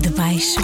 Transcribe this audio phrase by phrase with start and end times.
[0.00, 0.60] Debaixo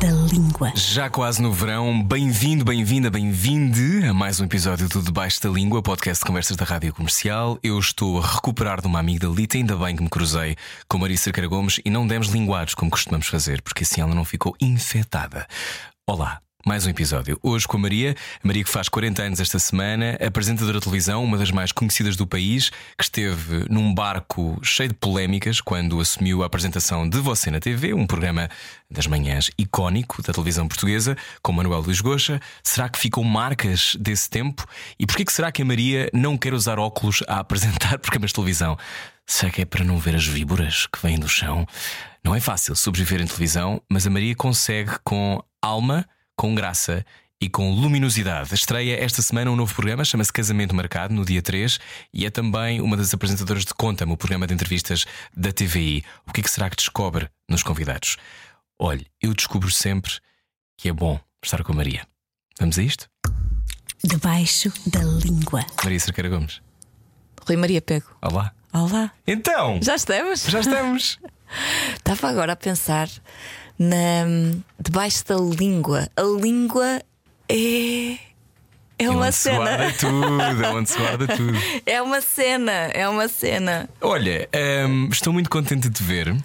[0.00, 0.72] da língua.
[0.74, 5.82] Já quase no verão, bem-vindo, bem-vinda, bem-vinde a mais um episódio do Debaixo da Língua,
[5.82, 7.58] podcast de conversas da Rádio Comercial.
[7.62, 10.56] Eu estou a recuperar de uma amiga da Lita, ainda bem que me cruzei
[10.88, 14.24] com Maria Cerqueira Gomes e não demos linguados como costumamos fazer, porque assim ela não
[14.24, 15.46] ficou infectada.
[16.08, 17.38] Olá, mais um episódio.
[17.42, 21.24] Hoje com a Maria, a Maria que faz 40 anos esta semana, apresentadora de televisão,
[21.24, 26.42] uma das mais conhecidas do país, que esteve num barco cheio de polémicas quando assumiu
[26.42, 28.48] a apresentação de Você na TV, um programa
[28.88, 32.40] das manhãs icónico da televisão portuguesa, com Manuel Luís Goxa.
[32.62, 34.64] Será que ficam marcas desse tempo?
[34.98, 38.34] E porquê que será que a Maria não quer usar óculos a apresentar programas de
[38.34, 38.78] televisão?
[39.26, 41.66] Será que é para não ver as víboras que vêm do chão?
[42.24, 46.06] Não é fácil sobreviver em televisão, mas a Maria consegue com alma
[46.42, 47.06] com graça
[47.40, 48.52] e com luminosidade.
[48.52, 51.78] Estreia esta semana um novo programa, chama-se Casamento Marcado, no dia 3,
[52.12, 55.06] e é também uma das apresentadoras de Conta-me, o programa de entrevistas
[55.36, 56.04] da TVI.
[56.26, 58.16] O que, é que será que descobre nos convidados?
[58.76, 60.10] Olhe, eu descubro sempre
[60.76, 62.04] que é bom estar com a Maria.
[62.58, 63.08] Vamos a isto?
[64.02, 65.64] Debaixo da língua.
[65.84, 66.60] Maria Cerqueira Gomes.
[67.46, 68.16] Rui Maria Pego.
[68.20, 68.52] Olá.
[68.72, 69.12] Olá.
[69.24, 70.42] Então, Já estamos?
[70.42, 71.20] já estamos.
[71.94, 73.08] Estava agora a pensar
[73.78, 74.24] na
[74.80, 76.08] debaixo da língua.
[76.16, 77.02] A língua
[77.48, 78.16] é.
[78.98, 79.92] É E uma onde se guarda cena.
[79.98, 81.58] tudo, é onde se guarda tudo.
[81.86, 83.88] É uma cena, é uma cena.
[84.00, 84.48] Olha,
[84.88, 86.36] hum, estou muito contente de te ver.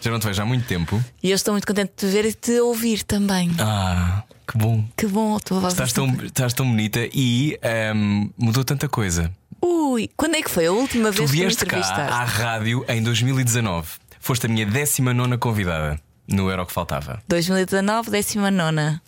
[0.00, 1.00] Já não te vejo há muito tempo.
[1.22, 3.52] E eu estou muito contente de te ver e de te ouvir também.
[3.60, 4.84] Ah, que bom.
[4.96, 5.74] Que bom a tua voz.
[5.74, 7.56] Estás tão, estás tão bonita e
[7.94, 9.30] hum, mudou tanta coisa.
[9.60, 12.12] Ui, quando é que foi a última Tu vez que me vieste cá entrevistaste?
[12.12, 13.88] à rádio em 2019.
[14.18, 16.00] Foste a minha 19 convidada
[16.34, 17.22] no Era o que Faltava.
[17.28, 19.00] 2019, 19.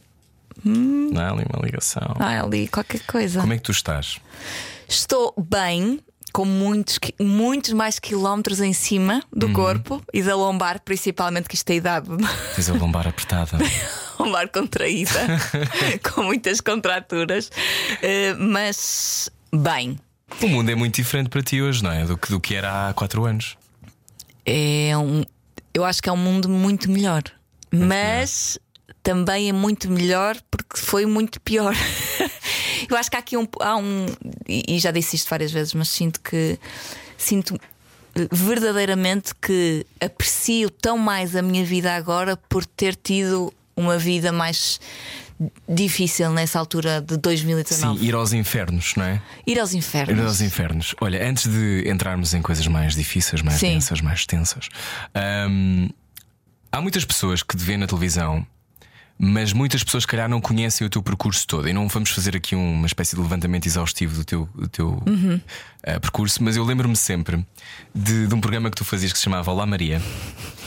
[0.65, 2.17] Não é ali uma ligação.
[2.19, 3.41] Ah, ali qualquer coisa.
[3.41, 4.19] Como é que tu estás?
[4.89, 5.99] Estou bem,
[6.33, 9.53] com muitos, muitos mais quilómetros em cima do Uhum.
[9.53, 12.09] corpo e da lombar, principalmente, que isto é idade.
[12.55, 13.59] Tens a lombar apertada.
[14.19, 15.19] lombar contraída,
[16.15, 17.51] com muitas contraturas,
[18.01, 19.99] eh, mas bem.
[20.41, 22.05] o mundo é muito diferente para ti hoje, não é?
[22.05, 23.57] Do que, do que era há 4 anos.
[24.47, 25.25] É um,
[25.75, 27.25] eu acho que é um mundo muito melhor,
[27.71, 28.59] mas
[29.03, 31.75] também é muito melhor porque foi muito pior.
[32.89, 34.07] eu acho que há aqui um, há um
[34.49, 36.59] e e já disse isto várias vezes, mas sinto que
[37.19, 37.59] sinto
[38.15, 44.31] eh, verdadeiramente que aprecio tão mais a minha vida agora por ter tido uma vida
[44.31, 44.81] mais
[45.69, 47.99] difícil nessa altura de 2019.
[47.99, 49.21] Sim, ir aos infernos, não é?
[49.47, 50.19] Ir aos infernos.
[50.19, 50.95] Ir aos infernos.
[51.01, 53.75] Olha, antes de entrarmos em coisas mais difíceis, mais Sim.
[53.75, 54.69] densas, mais tensas,
[55.49, 55.89] hum,
[56.71, 58.47] há muitas pessoas que te vêem na televisão,
[59.19, 61.69] mas muitas pessoas, se calhar, não conhecem o teu percurso todo.
[61.69, 65.41] E não vamos fazer aqui uma espécie de levantamento exaustivo do teu, do teu Uhum.
[65.83, 67.45] eh, percurso, mas eu lembro-me sempre
[67.95, 70.03] de, de um programa que tu fazias que se chamava Olá Maria.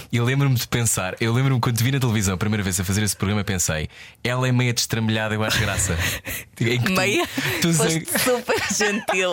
[0.10, 2.84] E lembro-me de pensar, eu lembro-me quando te vi na televisão a primeira vez a
[2.86, 3.90] fazer esse programa, pensei,
[4.24, 5.98] ela é meia destramelhada, eu acho graça.
[6.56, 7.28] Tu- Meia,
[7.62, 9.30] tu foste super gentil.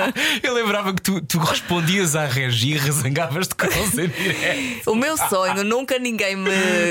[0.42, 4.90] eu lembrava que tu, tu respondias à regi e rezangavas-te com direto.
[4.90, 6.50] O meu sonho nunca ninguém me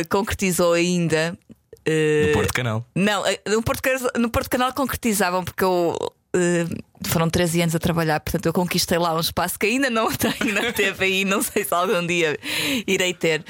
[0.10, 1.38] concretizou ainda.
[1.86, 2.86] Eh, No Porto Canal.
[2.96, 5.98] Não, eh, no Porto, Canal- no Porto Canal concretizavam porque eu.
[6.36, 6.66] eh,
[7.06, 10.54] foram 13 anos a trabalhar, portanto eu conquistei lá um espaço que ainda não tenho
[10.54, 12.38] na TVI, não sei se algum dia
[12.88, 13.44] irei ter.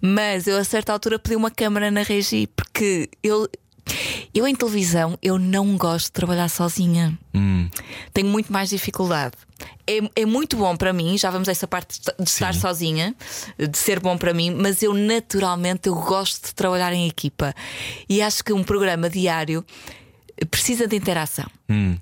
[0.00, 3.48] Mas eu a certa altura pedi uma câmara na regi porque eu,
[4.34, 7.18] eu em televisão eu não gosto de trabalhar sozinha.
[7.34, 7.68] Hum,
[8.12, 9.34] Tenho muito mais dificuldade.
[9.86, 12.54] É, é muito bom para mim, já vamos a essa parte de esta- de estar
[12.54, 12.60] Sim.
[12.60, 13.14] sozinha,
[13.58, 17.54] de ser bom para mim, mas eu naturalmente eu gosto de trabalhar em equipa.
[18.08, 19.64] E acho que um programa diário
[20.50, 21.46] precisa de interação.
[21.68, 21.96] hum.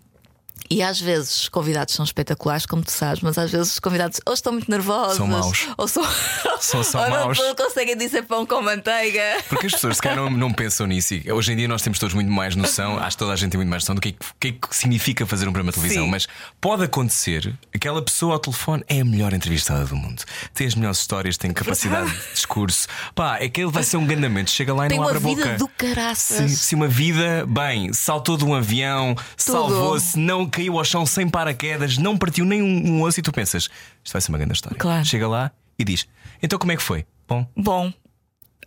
[0.70, 4.20] E às vezes os convidados são espetaculares, como tu sabes, mas às vezes os convidados
[4.26, 5.66] ou estão muito nervosos, São maus.
[5.76, 6.02] ou são,
[6.60, 7.38] Só são ou maus.
[7.38, 9.22] não conseguem dizer pão com manteiga.
[9.48, 11.14] Porque as pessoas se calhar não, não pensam nisso.
[11.14, 13.50] E hoje em dia nós temos todos muito mais noção, acho que toda a gente
[13.52, 15.76] tem muito mais noção do que, é que- é que significa fazer um programa de
[15.78, 16.04] televisão.
[16.04, 16.10] Sim.
[16.10, 16.26] Mas
[16.60, 20.22] pode acontecer, aquela pessoa ao telefone é a melhor entrevistada do mundo.
[20.54, 22.88] Tem as melhores histórias, tem capacidade de discurso.
[23.14, 24.50] Pá, é que ele vai ser um gandamento.
[24.50, 25.58] Chega lá e Tem não uma abre a vida boca.
[25.58, 26.50] do caraças.
[26.50, 31.28] Se, se uma vida, bem, saltou de um avião, salvou-se, não caiu ao chão sem
[31.28, 33.64] paraquedas, não partiu nem um, um osso e tu pensas,
[34.02, 34.78] isto vai ser uma grande história.
[34.78, 35.04] Claro.
[35.04, 36.06] Chega lá e diz:
[36.42, 37.04] Então como é que foi?
[37.28, 37.92] Bom, Bom.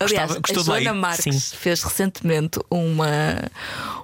[0.01, 0.93] Aliás, Gostava- a Joana?
[0.93, 1.57] Marques Sim.
[1.57, 3.09] fez recentemente uma,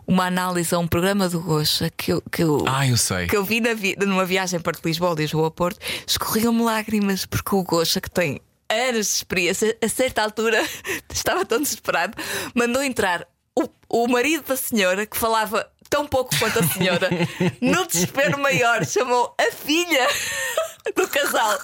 [0.05, 3.27] uma análise a um programa do Gocha que eu, que eu, ah, eu sei.
[3.27, 7.63] que eu vi na vi- numa viagem para Lisboa, Lisboa Porto, escorriam-me lágrimas porque o
[7.63, 10.61] Gocha, que tem anos de experiência, a certa altura
[11.13, 12.17] estava tão desesperado,
[12.53, 13.25] mandou entrar
[13.57, 17.09] o, o marido da senhora que falava tão pouco quanto a senhora,
[17.61, 20.05] no desespero maior, chamou a filha
[20.93, 21.57] do casal.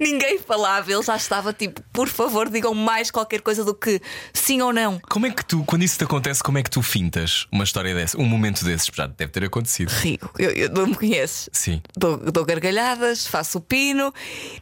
[0.00, 4.02] Ninguém falava, ele já estava tipo, por favor, digam mais qualquer coisa do que
[4.34, 5.00] sim ou não.
[5.08, 7.94] Como é que tu, quando isso te acontece, como é que tu fintas uma história
[7.94, 8.90] dessa, um momento desses?
[8.92, 9.90] Já deve ter acontecido.
[9.90, 11.48] Rio, eu, eu não me conheces.
[11.52, 11.80] Sim.
[11.96, 14.12] Dou, dou gargalhadas, faço o pino.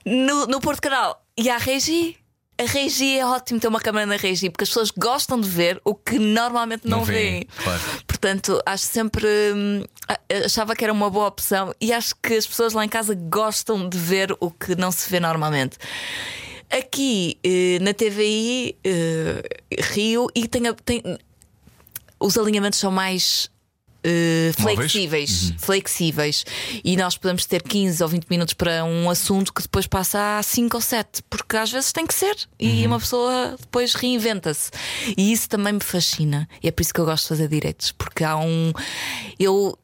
[0.04, 2.19] No, no Porto Canal e à Regi.
[2.60, 5.80] A Regi é ótimo ter uma câmera na Regi porque as pessoas gostam de ver
[5.82, 7.80] o que normalmente não, Não veem, claro.
[8.06, 9.26] Portanto, acho sempre.
[9.54, 9.82] hum,
[10.44, 13.88] achava que era uma boa opção e acho que as pessoas lá em casa gostam
[13.88, 15.78] de ver o que não se vê normalmente.
[16.70, 19.42] Aqui eh, na TVI eh,
[19.92, 21.02] Rio e tem, tem-
[22.20, 23.50] os alinhamentos são mais
[24.58, 24.92] Móveis?
[24.92, 26.44] flexíveis, flexíveis
[26.84, 30.42] e nós podemos ter 15 ou 20 minutos para um assunto que depois passa a
[30.42, 34.70] 5 ou 7, porque às vezes tem que ser e uma pessoa depois reinventa-se.
[35.16, 36.48] E isso também me fascina.
[36.62, 38.72] E é por isso que eu gosto de fazer direitos, porque há um.
[39.38, 39.78] Eu,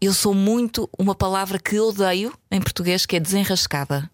[0.00, 4.10] eu sou muito uma palavra que odeio em português que é desenrascada.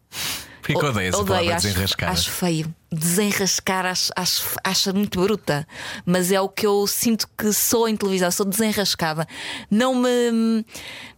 [0.60, 2.12] Porquê que odeias a palavra acho, desenrascada?
[2.12, 2.74] acho feio.
[2.92, 5.66] Desenrascar acho, acho, acho muito bruta.
[6.04, 9.26] Mas é o que eu sinto que sou em televisão, sou desenrascada.
[9.70, 10.64] Não me.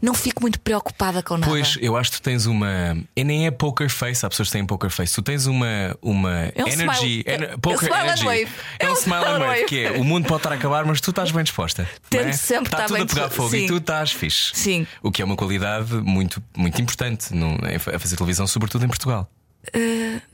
[0.00, 1.50] Não fico muito preocupada com nada.
[1.50, 2.96] Pois, eu acho que tu tens uma.
[3.16, 5.14] E nem é poker face, há pessoas que têm poker face.
[5.14, 5.96] Tu tens uma.
[6.00, 6.84] uma É um energy.
[6.84, 8.24] smile- ener- é- poker é energy.
[8.24, 8.48] wave.
[8.78, 10.84] É É um um smile and wave, que é o mundo pode estar a acabar,
[10.84, 11.88] mas tu estás bem disposta.
[12.08, 12.32] Tento não é?
[12.32, 13.66] sempre Está estar tudo bem a pegar fogo e Sim.
[13.66, 14.50] tu estás fixe.
[14.54, 14.86] Sim.
[15.02, 17.56] O que é uma qualidade muito, muito importante no,
[17.94, 19.28] a fazer televisão, sobretudo em Portugal.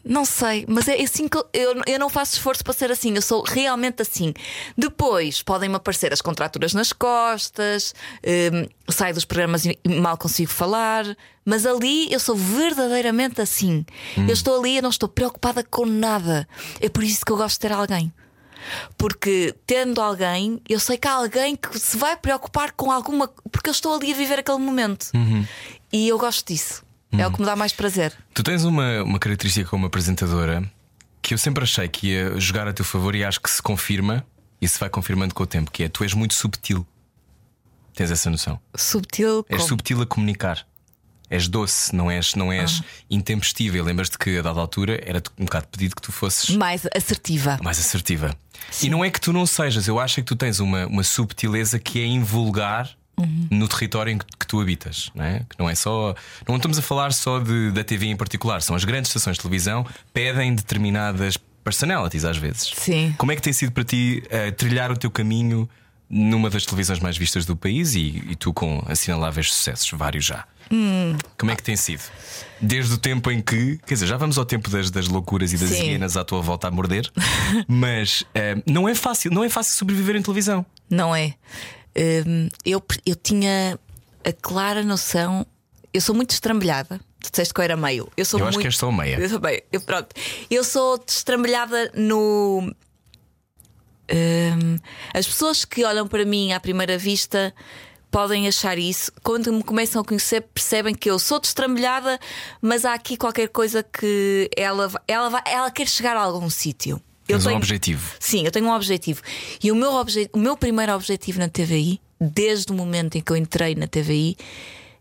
[0.05, 3.23] Não sei, mas é assim que eu, eu, não faço esforço para ser assim, eu
[3.23, 4.35] sou realmente assim.
[4.77, 7.95] Depois podem-me aparecer as contraturas nas costas,
[8.25, 11.05] hum, saio dos programas e mal consigo falar,
[11.45, 13.85] mas ali eu sou verdadeiramente assim.
[14.17, 16.49] Eu estou ali, eu não estou preocupada com nada.
[16.81, 18.13] É por isso que eu gosto de ter alguém.
[18.97, 23.29] Porque tendo alguém, eu sei que há alguém que se vai preocupar com alguma.
[23.51, 25.07] Porque eu estou ali a viver aquele momento.
[25.93, 26.85] E eu gosto disso.
[27.13, 28.13] É o que me dá mais prazer.
[28.33, 30.63] Tu tens uma, uma característica como apresentadora
[31.21, 34.25] que eu sempre achei que ia jogar a teu favor e acho que se confirma
[34.61, 36.87] e se vai confirmando com o tempo, que é tu és muito subtil.
[37.95, 38.59] Tens essa noção?
[38.77, 39.45] Subtil.
[39.49, 40.65] És como- subtil a comunicar.
[41.29, 42.85] És doce, não és, não és Ah.
[43.11, 43.77] intempestiva.
[43.77, 47.59] E lembras-te que a dada altura era um bocado pedido que tu fosses mais assertiva.
[47.63, 48.37] mais assertiva.
[48.83, 51.79] E não é que tu não sejas, eu acho que tu tens uma, uma subtileza
[51.79, 52.91] que é invulgar
[53.21, 53.49] Uhum.
[53.51, 55.41] no território em que, que tu habitas, não é?
[55.49, 56.15] Que não é só.
[56.49, 59.43] Não estamos a falar só de, da TV em particular, são as grandes estações de
[59.43, 62.71] televisão pedem determinadas personalities às vezes.
[62.75, 63.15] Sim.
[63.19, 65.69] Como é que tem sido para ti eh, trilhar o teu caminho
[66.09, 70.45] numa das televisões mais vistas do país e, e tu com assinaláveis sucessos, vários já?
[70.73, 71.17] Hum.
[71.39, 72.03] Como é que tem sido?
[72.61, 75.57] Desde o tempo em que, quer dizer, já vamos ao tempo das, das loucuras e
[75.57, 75.91] das Sim.
[75.91, 77.11] hienas à tua volta a morder,
[77.67, 80.65] mas eh, não é fácil, não é fácil sobreviver em televisão.
[80.89, 81.35] Não é?
[81.97, 83.79] Hum, eu, eu tinha
[84.25, 85.47] a clara noção.
[85.93, 87.01] Eu sou muito destrambelhada.
[87.23, 88.11] Tu disseste que eu era meio.
[88.17, 88.63] Eu, sou Eu acho muito...
[88.63, 89.19] que és só meia.
[89.21, 89.63] Eu sou meio.
[89.71, 90.09] Eu, pronto.
[90.51, 92.73] Eu sou destrambelhada no.
[94.13, 94.79] Hum,
[95.15, 97.55] as pessoas que olham para mim à primeira vista
[98.11, 99.13] podem achar isso.
[99.23, 102.19] Quando me começam a conhecer, percebem que eu sou destrambelhada,
[102.61, 107.01] mas há aqui qualquer coisa que ela, ela, ela quer chegar a algum sítio.
[107.31, 108.15] Eu Tens um tenho- objetivo.
[108.19, 109.23] Sim, eu tenho um objetivo.
[109.63, 110.29] E o meu, obje...
[110.33, 114.37] o meu primeiro objetivo na TVI, desde o momento em que eu entrei na TVI,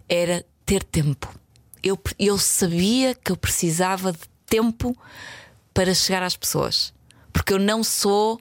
[0.08, 1.28] era ter tempo.
[1.84, 4.96] Eu, eu sabia que eu precisava de tempo
[5.74, 6.94] para chegar às pessoas.
[7.32, 8.40] Porque eu não sou.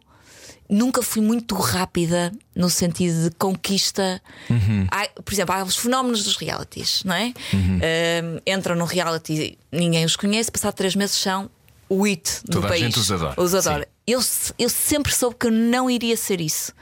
[0.69, 4.21] Nunca fui muito rápida no sentido de conquista.
[4.91, 7.33] Há, por exemplo, há os fenómenos dos realities, não é?
[7.55, 11.49] Ahm, entram no reality, ninguém os conhece, passado três meses são
[11.89, 12.83] o hit do Toda a país.
[12.83, 13.41] gente os adora.
[13.41, 13.89] Os adora.
[14.07, 14.21] Eu,
[14.59, 16.73] eu sempre soube que eu não iria ser isso.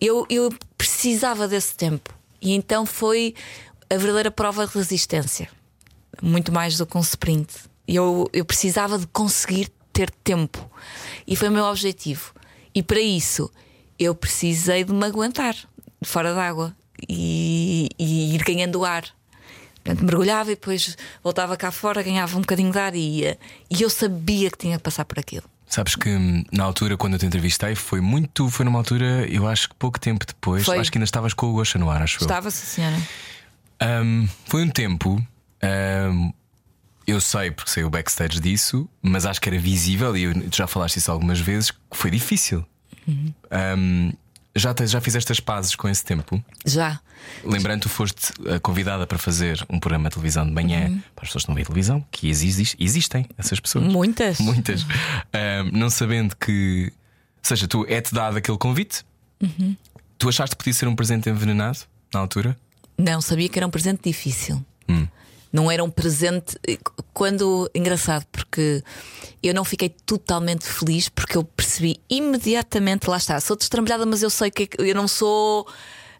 [0.00, 2.14] Eu, eu precisava desse tempo.
[2.40, 3.34] E então foi
[3.88, 5.48] a verdadeira prova de resistência.
[6.22, 7.52] Muito mais do que um sprint.
[7.86, 10.70] Eu, eu precisava de conseguir ter tempo.
[11.26, 12.34] E foi o meu objetivo.
[12.74, 13.50] E para isso
[13.98, 15.56] eu precisei de me aguentar
[16.02, 16.76] fora d'água
[17.08, 19.04] e, e ir ganhando ar.
[19.86, 23.38] Portanto, mergulhava e depois voltava cá fora, ganhava um bocadinho de ar e ia.
[23.70, 25.44] E eu sabia que tinha que passar por aquilo.
[25.68, 28.48] Sabes que hum, na altura, quando eu te entrevistei, foi muito.
[28.50, 30.78] Foi numa altura, eu acho que pouco tempo depois, Foi.
[30.78, 32.26] acho que ainda estavas com o Gosha no ar, acho eu.
[32.26, 32.96] Estava, senhora.
[33.82, 35.24] Um, foi um tempo.
[36.10, 36.32] um,
[37.06, 40.96] eu sei porque sei o backstage disso, mas acho que era visível e já falaste
[40.96, 42.64] isso algumas vezes que foi difícil.
[43.08, 44.12] Um,
[44.56, 46.42] já, tens, já fizeste as pazes com esse tempo?
[46.64, 47.00] Já.
[47.44, 51.28] Lembrando, tu foste uh, convidada para fazer um programa de televisão de manhã para as
[51.28, 53.84] pessoas que não veem televisão, que existe, existem essas pessoas.
[53.84, 54.40] Muitas.
[54.40, 54.82] Muitas.
[54.82, 56.92] Um, não sabendo que.
[57.36, 59.04] Ou seja, tu é-te dado aquele convite,
[60.18, 61.78] tu achaste que podia ser um presente envenenado
[62.12, 62.56] na altura?
[62.98, 64.64] Não, sabia que era um presente difícil.
[64.88, 65.06] Hum.
[65.56, 66.58] Não era um presente.
[67.14, 67.70] Quando.
[67.74, 68.84] Engraçado, porque
[69.42, 74.28] eu não fiquei totalmente feliz porque eu percebi imediatamente, lá está, sou destrambelhada, mas eu
[74.28, 75.66] sei que eu não sou.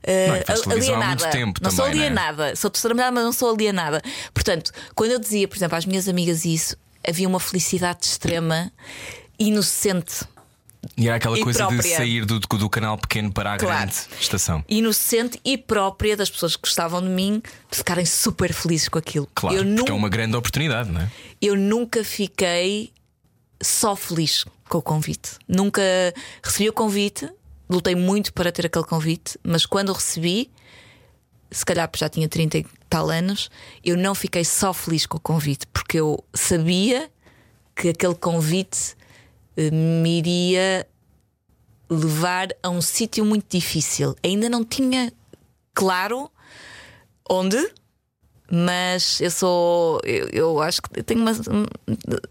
[0.02, 1.30] Uh, Não, e televisão há alienada.
[1.30, 2.04] tempo não sou também, é?
[2.04, 4.00] alienada, sou destrambelhada, mas não sou alienada.
[4.32, 6.76] Portanto, quando eu dizia, por exemplo, às minhas amigas isso,
[7.06, 8.70] havia uma felicidade extrema,
[9.38, 10.24] inocente.
[10.96, 11.96] E era aquela E coisa de própria.
[11.96, 13.76] sair do, do canal pequeno para a Claro.
[13.78, 14.64] grande estação.
[14.68, 19.28] inocente e própria das pessoas que gostavam de mim de ficarem super felizes com aquilo.
[19.34, 21.10] Claro, eu, porque nunca, é uma grande oportunidade, não é?
[21.40, 22.92] eu nunca fiquei
[23.62, 25.30] só feliz com o convite.
[25.48, 25.82] Nunca
[26.42, 27.28] recebi o convite,
[27.70, 30.50] lutei muito para ter aquele convite, mas quando o recebi,
[31.50, 33.48] se calhar porque já tinha 30 e tal anos,
[33.84, 37.10] eu não fiquei só feliz com o convite, porque eu sabia
[37.74, 38.96] que aquele convite
[39.56, 40.86] me iria
[41.88, 44.14] levar a um sítio muito difícil.
[44.22, 45.12] Ainda não tinha
[45.74, 46.30] claro
[47.28, 47.58] onde,
[48.50, 51.32] mas eu sou, eu, eu acho que tenho uma,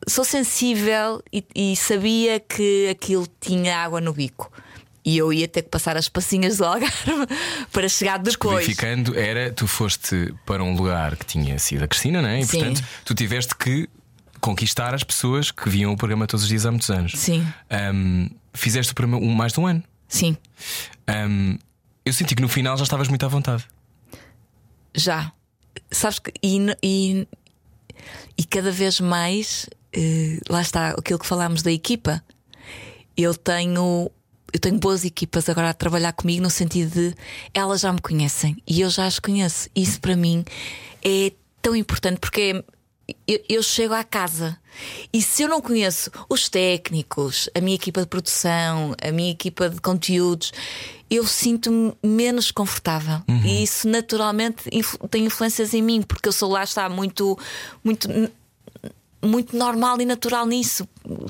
[0.07, 4.51] sou sensível e, e sabia que aquilo tinha água no bico.
[5.03, 7.27] E eu ia ter que passar as passinhas do Algarve
[7.71, 8.65] para chegar depois.
[8.65, 12.39] Verificando, era, tu foste para um lugar que tinha sido a Cristina, não é?
[12.39, 12.57] E Sim.
[12.57, 13.87] portanto, tu tiveste que
[14.45, 17.13] conquistar as pessoas que viam o programa todos os dias há muitos anos.
[17.15, 17.45] Sim.
[17.69, 19.83] Ahm, fizeste o programa um, mais de um ano.
[20.07, 20.37] Sim,
[21.07, 21.57] Ahm,
[22.05, 23.65] eu senti que no final já estavas muito à vontade.
[24.95, 25.31] já.
[25.91, 26.31] Sabes que.
[26.43, 27.27] E, e,
[28.37, 32.23] e cada vez mais, eh, lá está aquilo que falámos da equipa.
[33.17, 34.09] Eu tenho.
[34.53, 37.15] Eu tenho boas equipas agora a trabalhar comigo no sentido de
[37.53, 39.69] elas já me conhecem e eu já as conheço.
[39.75, 40.45] Isso para mim
[41.03, 42.63] é tão importante porque é-
[43.27, 44.57] eu, eu chego à casa
[45.13, 49.69] e se eu não conheço os técnicos, a minha equipa de produção, a minha equipa
[49.69, 50.51] de conteúdos,
[51.09, 53.21] eu sinto-me menos confortável.
[53.45, 54.63] E isso naturalmente
[55.09, 57.37] tem influências em mim, porque eu sou lá está muito,
[57.83, 58.09] muito,
[59.25, 60.87] muito normal e natural nisso.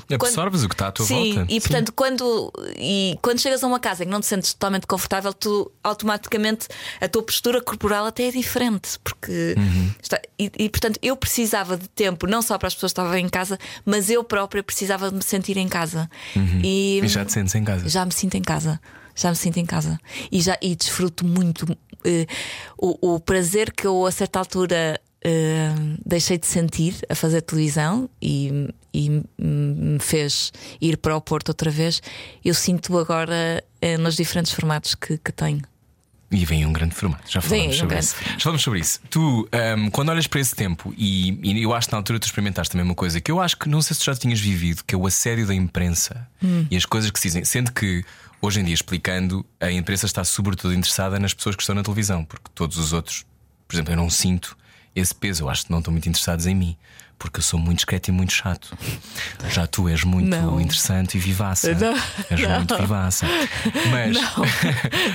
[0.08, 1.52] Quando- Absorves o que está à tua Sim, volta.
[1.52, 4.86] e portanto, quando, e quando chegas a uma casa em que não te sentes totalmente
[4.86, 6.68] confortável, tu automaticamente
[7.00, 8.98] a tua postura corporal até é diferente.
[9.02, 9.90] Porque Uhum.
[10.02, 13.18] está- e, e, portanto, eu precisava de tempo, não só para as pessoas que estavam
[13.18, 16.08] em casa, mas eu própria precisava de me sentir em casa.
[16.34, 16.60] E, Uhum.
[17.04, 17.88] E já te sentes em casa.
[17.88, 18.80] já me sinto em casa.
[19.14, 19.98] Já me sinto em casa.
[20.30, 21.66] E, já, e desfruto muito
[22.04, 22.26] eh,
[22.76, 25.00] o, o prazer que eu, a certa altura,
[26.04, 31.70] deixei de sentir a fazer televisão e, e me fez ir para o Porto outra
[31.70, 32.00] vez.
[32.44, 35.62] Eu sinto agora eh, nos diferentes formatos que, que tenho.
[36.30, 37.30] E vem um grande formato.
[37.30, 38.16] Já falamos um sobre isso.
[38.24, 39.00] Já falamos sobre isso.
[39.08, 42.24] Tu, ahm, quando olhas para esse tempo, e, e eu acho que na altura tu
[42.24, 44.82] experimentaste também uma coisa que eu acho que não sei se tu já tinhas vivido,
[44.84, 46.66] que é o assédio da imprensa Hum.
[46.70, 47.44] e as coisas que se dizem.
[47.44, 48.04] Sendo que,
[48.42, 52.24] hoje em dia, explicando, a imprensa está sobretudo interessada nas pessoas que estão na televisão,
[52.24, 53.24] porque todos os outros,
[53.68, 54.56] por exemplo, eu não sinto
[54.96, 55.44] esse peso.
[55.44, 56.76] Eu acho que não estão muito interessados em mim.
[57.18, 58.76] Porque eu sou muito discreto e muito chato.
[59.48, 60.60] Já tu és muito Não.
[60.60, 61.72] interessante e vivaça.
[61.74, 61.94] Não.
[62.30, 63.26] És muito vivaça.
[63.90, 64.16] Mas.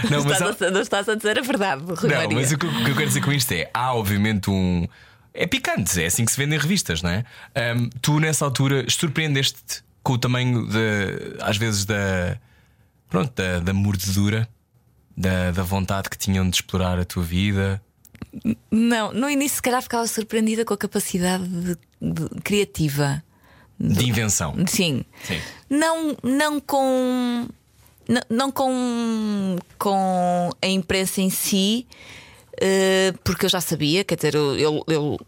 [0.09, 2.35] Não, mas há- estás, a, não estás a dizer a verdade, Rui não, Maria.
[2.35, 4.87] mas o que, o que eu quero dizer com isto é: há obviamente um.
[5.31, 7.23] É picante, é assim que se vende em revistas, não é?
[7.53, 12.35] Ahm, tu, nessa altura, surpreendeste-te com o tamanho, de, às vezes, da.
[13.09, 14.49] Pronto, da, da mordedura,
[15.15, 17.79] da, da vontade que tinham de explorar a tua vida.
[18.69, 23.23] Não, no início, se calhar, ficava surpreendida com a capacidade de- de- criativa.
[23.79, 24.55] De invenção.
[24.67, 25.03] Sim.
[25.23, 25.39] Sim.
[25.69, 27.47] Não, não com.
[28.07, 31.87] Não, não com, com a imprensa em si,
[32.59, 35.19] eh, porque eu já sabia, quer dizer, eu, eu, eu,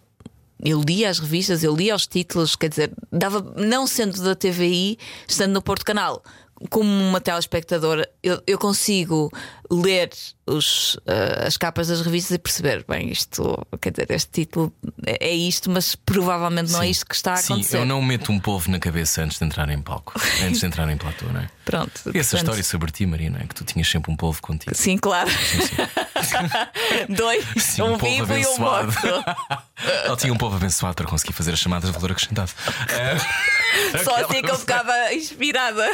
[0.64, 4.98] eu lia as revistas, eu lia os títulos, quer dizer, dava, não sendo da TVI,
[5.28, 6.22] estando no Porto Canal,
[6.70, 9.32] como uma telespectadora, eu, eu consigo
[9.72, 10.10] ler
[10.46, 14.74] os, eh, as capas das revistas e perceber, bem, isto, quer dizer, este título
[15.06, 16.92] é, é isto, mas provavelmente não é Sim.
[16.92, 17.78] isto que está a Sim, acontecer.
[17.78, 20.90] eu não meto um povo na cabeça antes de entrar em palco, antes de entrar
[20.90, 21.50] em platô, não é?
[21.64, 21.92] Pronto.
[22.14, 23.44] E essa portanto- história sobre ti, Maria, não é?
[23.48, 24.76] Que tu tinhas sempre um povo contigo.
[24.76, 25.30] Sim, claro.
[27.10, 28.94] Dois, Sim, um, um povo vivo e um abençoado.
[29.02, 29.64] morto.
[30.06, 32.52] Ela tinha um povo abençoado para conseguir fazer as chamadas de valor acrescentado.
[32.68, 35.86] Ah, Só assim que eu ficava inspirada.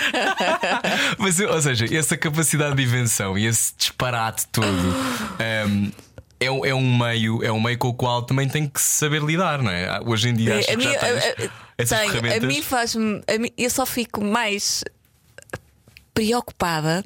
[1.18, 4.68] Mas, ou seja, essa capacidade de invenção e esse disparate todo
[6.40, 9.22] é, um- é um meio, é um meio com o qual também tem que saber
[9.22, 10.00] lidar, não é?
[10.06, 12.12] Hoje em dia acho a que mim, já tens a- a- essas tenho.
[12.12, 12.44] ferramentas.
[12.44, 13.24] A mim faz-me.
[13.58, 14.84] Eu só fico mais
[16.14, 17.04] preocupada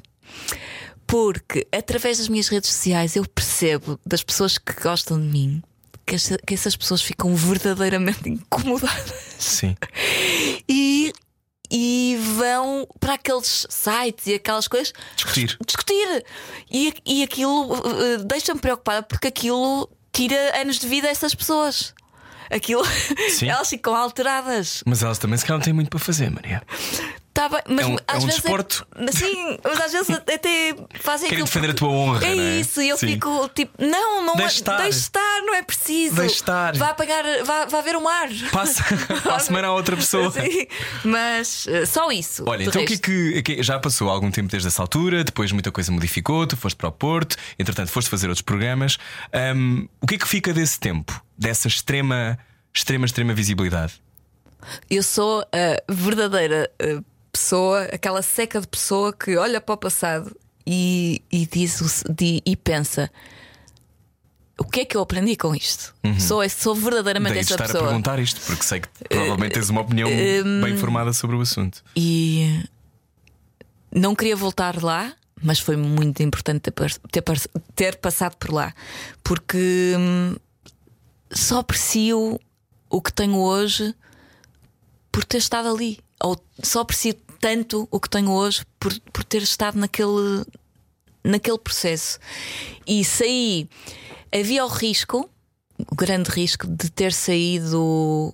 [1.06, 5.62] porque através das minhas redes sociais eu percebo das pessoas que gostam de mim
[6.06, 9.14] que essas pessoas ficam verdadeiramente incomodadas.
[9.38, 9.74] Sim.
[12.34, 15.56] vão para aqueles sites e aquelas coisas Discutir.
[15.66, 16.24] discutir.
[16.70, 21.94] E, e aquilo eh, deixa-me preocupada porque aquilo tira anos de vida a essas pessoas.
[22.50, 22.82] aquilo,
[23.42, 24.82] elas ficam alteradas.
[24.86, 26.62] Mas elas também se calhar não têm muito para fazer, Maria.
[27.34, 28.86] Tá bem, mas É um- às é um vezes desporto.
[29.12, 32.60] sim, mas às vezes até fazem Querem defender a tua honra, É é?
[32.60, 33.08] isso, e eu Sim.
[33.08, 34.76] fico tipo, não, não Deixe é, estar.
[34.76, 36.14] deixe estar, não é preciso.
[36.14, 36.76] Deixe estar.
[36.76, 38.28] Vá apagar, vá, vá ver o mar.
[38.52, 38.84] Passa
[39.34, 40.30] a semana a outra pessoa.
[40.30, 40.68] Sim,
[41.04, 42.44] mas eh, só isso.
[42.46, 45.50] Olha, então o que é que, que- Já passou algum tempo desde essa altura, depois
[45.50, 48.96] muita coisa modificou, tu foste para o Porto, entretanto foste fazer outros programas.
[49.32, 51.20] Ahm, o que é que fica desse tempo?
[51.36, 52.38] Dessa extrema,
[52.72, 53.94] extrema, extrema visibilidade?
[54.88, 56.98] Eu sou a verdadeira eh,
[57.38, 60.34] pessoa, aquela seca de pessoa que olha para o passado
[60.66, 63.10] e, e diz di- e pensa.
[64.56, 65.92] O que é que eu aprendi com isto?
[66.20, 67.84] Sou, sou verdadeiramente Daí de essa estar a pessoa.
[67.88, 71.82] perguntar isto, porque sei que provavelmente tens uma opinião Hum, bem formada sobre o assunto.
[71.96, 72.64] E
[73.92, 75.12] não queria voltar lá,
[75.42, 76.72] mas foi muito importante ter,
[77.10, 77.22] ter
[77.74, 78.72] ter passado por lá,
[79.24, 80.36] porque hum,
[81.32, 82.38] só aprecio
[82.88, 83.92] o que tenho hoje
[85.10, 89.42] por ter estado ali, ou só aprecio tanto o que tenho hoje por, por ter
[89.42, 90.44] estado naquele,
[91.22, 92.18] naquele processo.
[92.86, 93.68] E saí,
[94.32, 95.28] havia o risco,
[95.90, 98.32] o grande risco, de ter saído.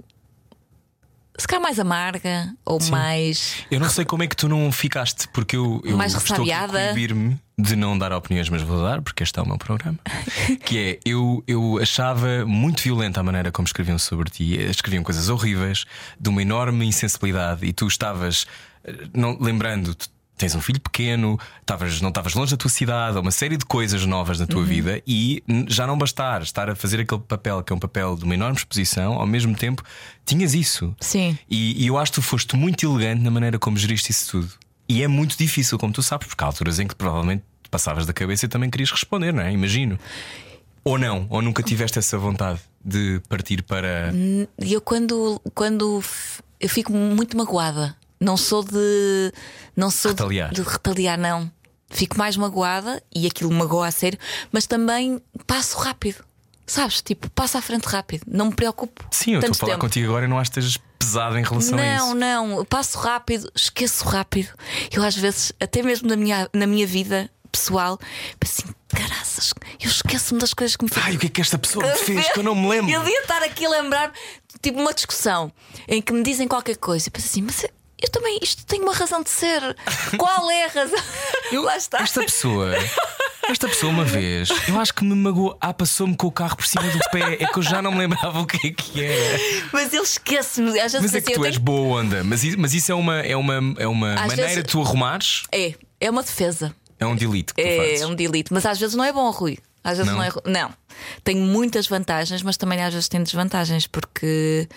[1.40, 5.26] Se calhar mais amarga ou mais Eu não sei como é que tu não ficaste,
[5.28, 9.22] porque eu, eu Mais estou a coibir-me de não dar opiniões, mas vou dar, porque
[9.22, 9.98] este é o meu programa.
[10.64, 15.28] que é, eu, eu achava muito violenta a maneira como escreviam sobre ti, escreviam coisas
[15.28, 15.84] horríveis,
[16.18, 18.46] de uma enorme insensibilidade, e tu estavas,
[18.84, 19.96] eh, não, lembrando,
[20.40, 24.04] tens um filho pequeno, estavas, não estavas longe da tua cidade, uma série de coisas
[24.06, 24.48] novas na Uhum.
[24.48, 28.16] tua vida, e já não bastar estar a fazer aquele papel que é um papel
[28.16, 29.82] de uma enorme exposição, ao mesmo tempo
[30.24, 30.96] tinhas isso.
[31.00, 31.36] Sim.
[31.48, 34.50] E, e eu acho que tu foste muito elegante na maneira como geriste isso tudo.
[34.88, 38.06] E é muito difícil, como tu sabes, porque há alturas em que provavelmente te passavas
[38.06, 39.52] da cabeça e também querias responder, não é?
[39.52, 39.98] Imagino.
[40.82, 44.10] Ou não, ou nunca tiveste essa vontade de partir para.
[44.58, 46.02] Eu quando, quando
[46.58, 47.94] eu fico muito magoada.
[48.20, 49.32] Não sou de.
[49.76, 50.52] Não sou de- Retaliar.
[50.52, 51.50] De, retaliar, não.
[51.88, 54.18] Fico mais magoada e aquilo magoa a sério,
[54.52, 56.24] mas também passo rápido.
[56.66, 57.02] Sabes?
[57.02, 58.22] Tipo, passo à frente rápido.
[58.28, 59.04] Não me preocupo.
[59.10, 59.80] Sim, eu estou a falar tempo.
[59.86, 62.14] contigo agora e não acho que estejas pesado em relação a Não, isso.
[62.14, 64.50] não, eu passo rápido, esqueço rápido.
[64.92, 67.98] Eu às vezes, até mesmo na minha, na minha vida pessoal,
[68.40, 71.10] assim, caraças, eu esqueço-me das coisas que me fazem.
[71.10, 72.88] Ai, o que é que esta pessoa me fez que eu não me lembro?
[72.92, 74.12] Eu devia estar aqui a lembrar,
[74.62, 75.50] tipo, uma discussão
[75.88, 77.66] em que me dizem qualquer coisa e penso assim, mas
[78.02, 79.60] eu também, isto tem uma razão de ser.
[80.16, 80.98] Qual é a razão?
[81.52, 81.98] Eu- Lá está.
[82.02, 82.74] Esta pessoa,
[83.48, 85.56] esta pessoa uma vez, eu acho que me magoou.
[85.60, 87.34] Ah, passou-me com o carro por cima do pé.
[87.40, 89.38] É que eu já não me lembrava o que é que era.
[89.72, 90.70] Mas eu esqueço-me.
[90.80, 92.22] Às vezes Mas é assim, que tu és tenho- boa onda.
[92.24, 95.42] Mas, mas isso é uma, é uma, é uma Às maneira vezes- de tu arrumares.
[95.52, 96.74] É, é uma defesa.
[96.98, 98.52] É um delete É, é um delete.
[98.52, 99.58] Mas às vezes não é bom, Rui.
[99.82, 100.18] Às vezes Não?
[100.18, 100.70] não, é Não.
[101.24, 104.68] Tenho muitas vantagens, mas também às vezes tem desvantagens, porque.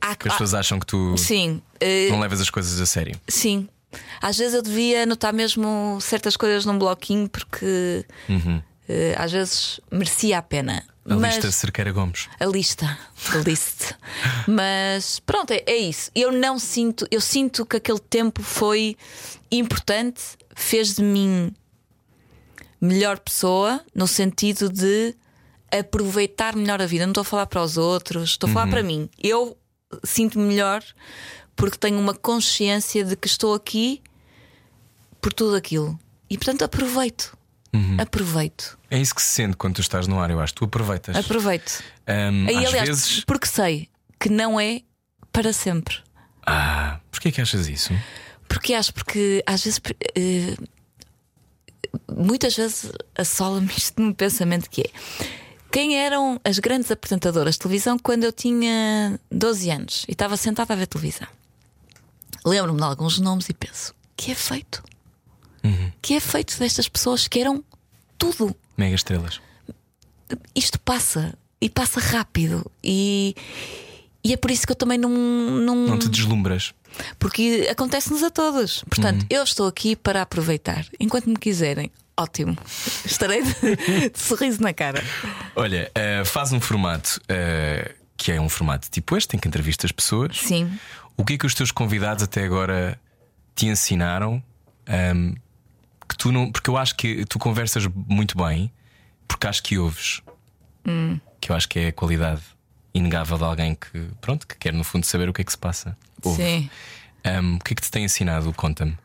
[0.00, 1.60] Há, Que as há- pessoas acham que tu Sim.
[1.80, 3.18] Eh, não levas as coisas a sério.
[3.28, 3.68] Sim.
[4.20, 8.04] Às vezes eu devia anotar mesmo certas coisas num bloquinho porque
[8.88, 10.84] eh, às vezes merecia a pena.
[11.08, 12.28] A Mas lista Cerqueira Gomes.
[12.38, 12.98] a lista,
[13.32, 13.94] a list.
[14.46, 16.10] Mas pronto, é, é isso.
[16.14, 18.96] Eu não sinto, eu sinto que aquele tempo foi
[19.50, 20.22] importante,
[20.54, 21.52] fez de mim
[22.80, 25.14] melhor pessoa no sentido de
[25.72, 27.06] aproveitar melhor a vida.
[27.06, 29.08] Não estou a falar para os outros, estou a falar para mim.
[29.18, 29.56] Eu
[30.04, 30.82] sinto-me melhor
[31.60, 34.02] porque tenho uma consciência de que estou aqui
[35.20, 35.98] por tudo aquilo.
[36.30, 37.36] E portanto aproveito.
[37.98, 38.78] Aproveito.
[38.90, 40.54] É isso que se sente quando tu estás no ar, eu acho.
[40.54, 41.14] Tu aproveitas.
[41.14, 41.84] Aproveito.
[42.06, 43.24] Aí, às aliás, vezes.
[43.24, 44.80] porque sei que não é
[45.30, 45.96] para sempre.
[46.44, 47.92] Ah, porquê que achas isso?
[48.48, 49.80] Porque acho porque às vezes
[50.16, 50.56] eh,
[52.08, 54.90] muitas vezes assola-me isto num pensamento que é
[55.70, 60.72] quem eram as grandes apresentadoras de televisão quando eu tinha 12 anos e estava sentada
[60.72, 61.28] a ver televisão.
[62.44, 64.82] Lembro-me de alguns nomes e penso: que é feito?
[66.00, 67.62] Que é feito destas pessoas que eram
[68.16, 68.54] tudo?
[68.76, 69.40] Mega estrelas.
[70.54, 73.34] isto passa e passa rápido e,
[74.24, 76.72] e é por isso que eu também não, não, Não te deslumbras.
[77.18, 78.82] porque acontece-nos a todos.
[78.88, 80.86] Portanto, eu estou aqui para aproveitar.
[80.98, 82.56] Enquanto me quiserem, ótimo.
[83.04, 85.04] Estarei de, de sorriso na cara.
[85.54, 89.92] Olha, ah, faz um formato ah, que é um formato tipo este, em que entrevistas
[89.92, 90.38] pessoas.
[90.38, 90.70] Sim.
[91.16, 93.00] O que é que os teus convidados até agora
[93.54, 94.42] te ensinaram?
[94.86, 95.34] ahm,
[96.08, 96.50] que tu não.
[96.50, 98.72] Porque eu acho que tu conversas muito bem,
[99.28, 100.22] porque acho que ouves.
[101.40, 102.40] Que eu acho que é a qualidade
[102.92, 105.58] inegável de alguém que, pronto, que quer no fundo saber o que é que se
[105.58, 105.96] passa.
[106.24, 106.42] Ouve.
[106.42, 106.70] Sim.
[107.22, 108.52] Ahm, o que é que te tem ensinado?
[108.52, 108.98] Conta-me.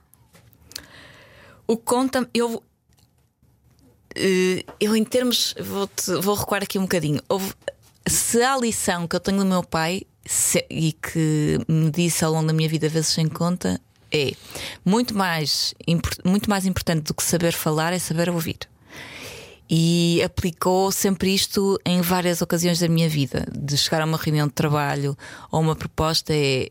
[1.68, 2.64] O conta eu.
[4.16, 5.54] eh, Eu, em termos.
[5.60, 5.90] Vou,
[6.22, 7.22] vou recuar aqui um bocadinho.
[7.30, 7.54] Houve
[8.08, 12.32] se há lição que eu tenho do meu pai se- e que me disse ao
[12.32, 13.80] longo da minha vida, vezes sem conta,
[14.12, 14.32] é
[14.84, 15.74] muito mais,
[16.24, 18.58] muito mais importante do que saber falar é saber ouvir.
[19.70, 23.48] E aplicou sempre isto em várias ocasiões da minha vida.
[23.52, 25.18] De chegar a uma reunião de trabalho
[25.52, 26.70] ou uma proposta é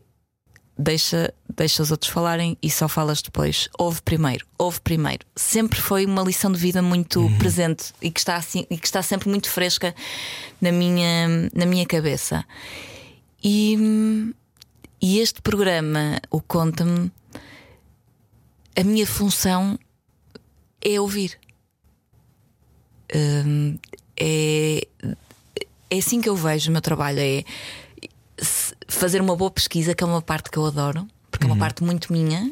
[0.77, 3.67] deixa, deixa os outros falarem e só falas depois.
[3.77, 5.25] Ouve primeiro, ouve primeiro.
[5.35, 9.01] Sempre foi uma lição de vida muito presente e que, está assim, e que está
[9.01, 9.93] sempre muito fresca
[10.61, 12.45] na minha, na minha cabeça.
[13.47, 14.33] E,
[14.99, 17.11] e este programa, o Conta-me,
[18.75, 19.77] a minha função
[20.81, 21.37] é ouvir.
[23.15, 23.77] Hum,
[24.17, 24.87] é,
[25.91, 27.43] é assim que eu vejo o meu trabalho: é
[28.87, 31.83] fazer uma boa pesquisa, que é uma parte que eu adoro, porque é uma parte
[31.83, 32.51] muito minha.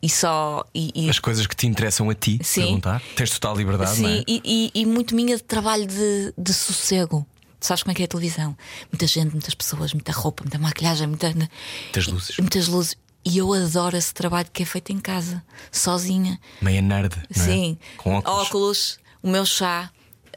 [0.00, 0.64] E só.
[0.72, 2.62] E, e- As coisas que te interessam a ti, Sim.
[2.62, 3.02] perguntar.
[3.16, 4.24] Tens total liberdade, sim, não é?
[4.28, 7.26] e, e- e muito minha de trabalho de, de sossego.
[7.60, 8.56] Tu sabes como é que é a televisão?
[8.90, 12.36] Muita gente, muitas pessoas, muita roupa, muita maquilhagem, muita, Muitas luzes.
[12.38, 12.96] muitas luzes.
[13.22, 16.40] E eu adoro esse trabalho que é feito em casa, sozinha.
[16.62, 17.14] Meia nerd.
[17.28, 17.34] é?
[17.38, 18.98] Sim, Com óculos.
[19.22, 19.90] o meu chá,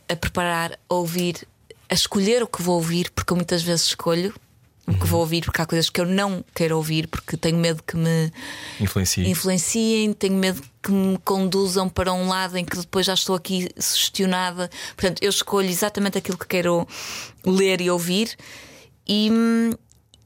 [0.09, 1.47] a preparar, a ouvir,
[1.89, 4.33] a escolher o que vou ouvir, porque eu muitas vezes escolho
[4.85, 7.81] o que vou ouvir, porque há coisas que eu não quero ouvir, porque tenho medo
[7.83, 8.31] que me
[8.81, 9.25] Influencia.
[9.27, 13.69] influenciem, tenho medo que me conduzam para um lado em que depois já estou aqui
[13.79, 14.69] sugestionada.
[14.95, 16.85] Portanto, eu escolho exatamente aquilo que quero
[17.45, 18.35] ler e ouvir
[19.07, 19.29] e,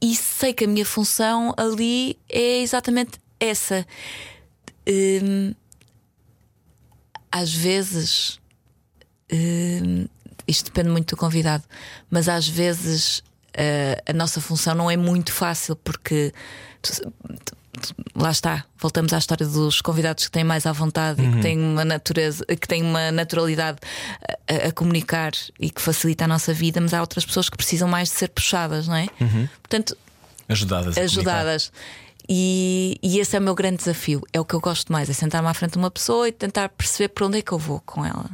[0.02, 3.86] e sei que a minha função ali é exatamente essa.
[4.88, 5.54] Hum,
[7.30, 8.40] às vezes.
[9.32, 10.06] hum,
[10.48, 11.62] isto depende muito do convidado,
[12.10, 13.22] mas às vezes
[14.08, 16.32] a nossa função não é muito fácil porque
[18.14, 21.58] lá está, voltamos à história dos convidados que têm mais à vontade e que têm
[21.58, 23.78] uma natureza, que têm uma naturalidade
[24.48, 27.88] a, a- comunicar e que facilita a nossa vida, mas há outras pessoas que precisam
[27.88, 29.06] mais de ser puxadas, não é?
[29.62, 29.96] Portanto,
[30.48, 30.98] Ajudadas.
[30.98, 31.72] ajudadas.
[32.28, 34.22] E, e esse é o meu grande desafio.
[34.32, 36.68] É o que eu gosto mais: é sentar-me à frente de uma pessoa e tentar
[36.70, 38.28] perceber para onde é que eu vou com ela.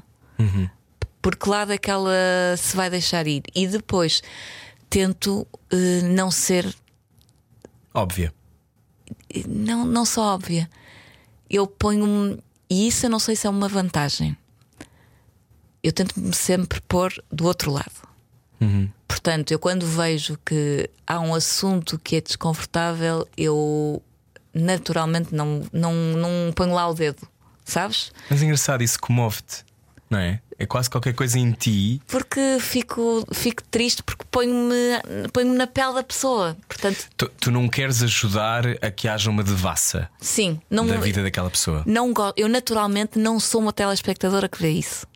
[1.22, 2.12] Por que lado é que ela
[2.56, 3.42] se vai deixar ir?
[3.54, 4.20] E depois
[4.94, 6.72] tento eh, não ser.
[7.92, 8.32] Óbvia.
[9.48, 10.70] não, não só óbvia.
[11.50, 12.38] Eu ponho-me.
[12.70, 14.36] E isso eu não sei se é uma vantagem.
[15.82, 18.04] Eu tento-me sempre pôr do outro lado.
[19.06, 24.00] Portanto, eu quando vejo que há um assunto que é desconfortável, eu
[24.54, 27.28] naturalmente não, não, não ponho lá o dedo,
[27.64, 28.10] sabes?
[28.30, 29.64] Mas é engraçado, isso comove-te,
[30.08, 30.40] não é?
[30.58, 32.00] É quase qualquer coisa em ti.
[32.06, 36.56] Porque fico, fico triste porque ponho-me ponho na pele da pessoa.
[36.68, 41.22] Portanto, Tu, tu não queres ajudar a que haja uma devassa sim, não da vida
[41.22, 41.82] daquela pessoa.
[41.86, 45.06] não eu naturalmente não sou uma telespectadora que vê isso.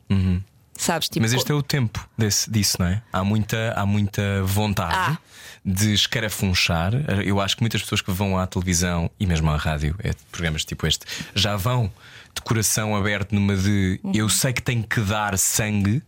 [0.78, 1.08] Sabes?
[1.08, 3.02] Tipo, Mas este é o tempo desse, disso, não é?
[3.12, 5.18] Há muita, há muita vontade Ah.
[5.64, 6.92] de escarafunchar.
[7.26, 10.64] Eu acho que muitas pessoas que vão à televisão e mesmo à rádio, é, programas
[10.64, 11.92] tipo este, já vão
[12.34, 14.12] de coração aberto numa de Uhum.
[14.14, 16.00] eu sei que tenho que dar sangue.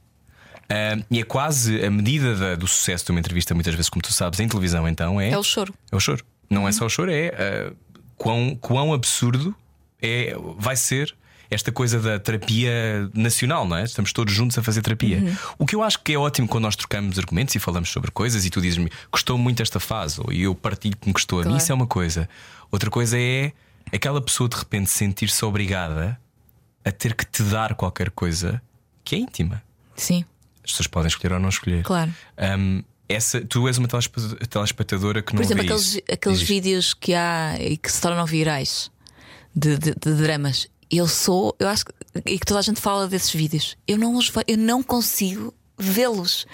[0.73, 4.01] ah, e é quase a medida da- do sucesso de uma entrevista, muitas vezes, como
[4.03, 5.75] tu sabes, em televisão, então é, é o choro.
[5.91, 6.25] é o choro.
[6.49, 7.73] Não é só o choro, é ah,
[8.17, 9.53] quão, quão absurdo
[10.01, 11.13] é, vai ser
[11.51, 13.83] esta coisa da terapia nacional, não é?
[13.85, 15.21] Estamos todos juntos a fazer terapia.
[15.59, 18.45] O que eu acho que é ótimo quando nós trocamos argumentos e falamos sobre coisas
[18.45, 21.49] e tu dizes-me gostou muito esta fase, ou eu partilho que me gostou a mim,
[21.51, 21.63] Claro.
[21.63, 22.29] isso é uma coisa.
[22.71, 23.53] Outra coisa é
[23.93, 26.21] aquela pessoa de repente sentir-se obrigada
[26.85, 28.63] a ter que te dar qualquer coisa
[29.03, 29.63] que é íntima.
[29.97, 30.25] Sim,
[30.65, 31.83] As pessoas podem escolher ou não escolher.
[31.83, 32.15] claro.
[32.59, 36.95] Hum, essa, tu és uma telespe- telespectadora que Por não exemplo, vê aqueles, aqueles vídeos
[36.95, 38.89] que há e que se tornam virais
[39.55, 40.69] de, de- de dramas.
[40.91, 41.93] Eu sou, eu acho que,
[42.27, 43.77] e que toda a gente fala desses vídeos.
[43.87, 46.47] Eu não os eu não consigo vê-los.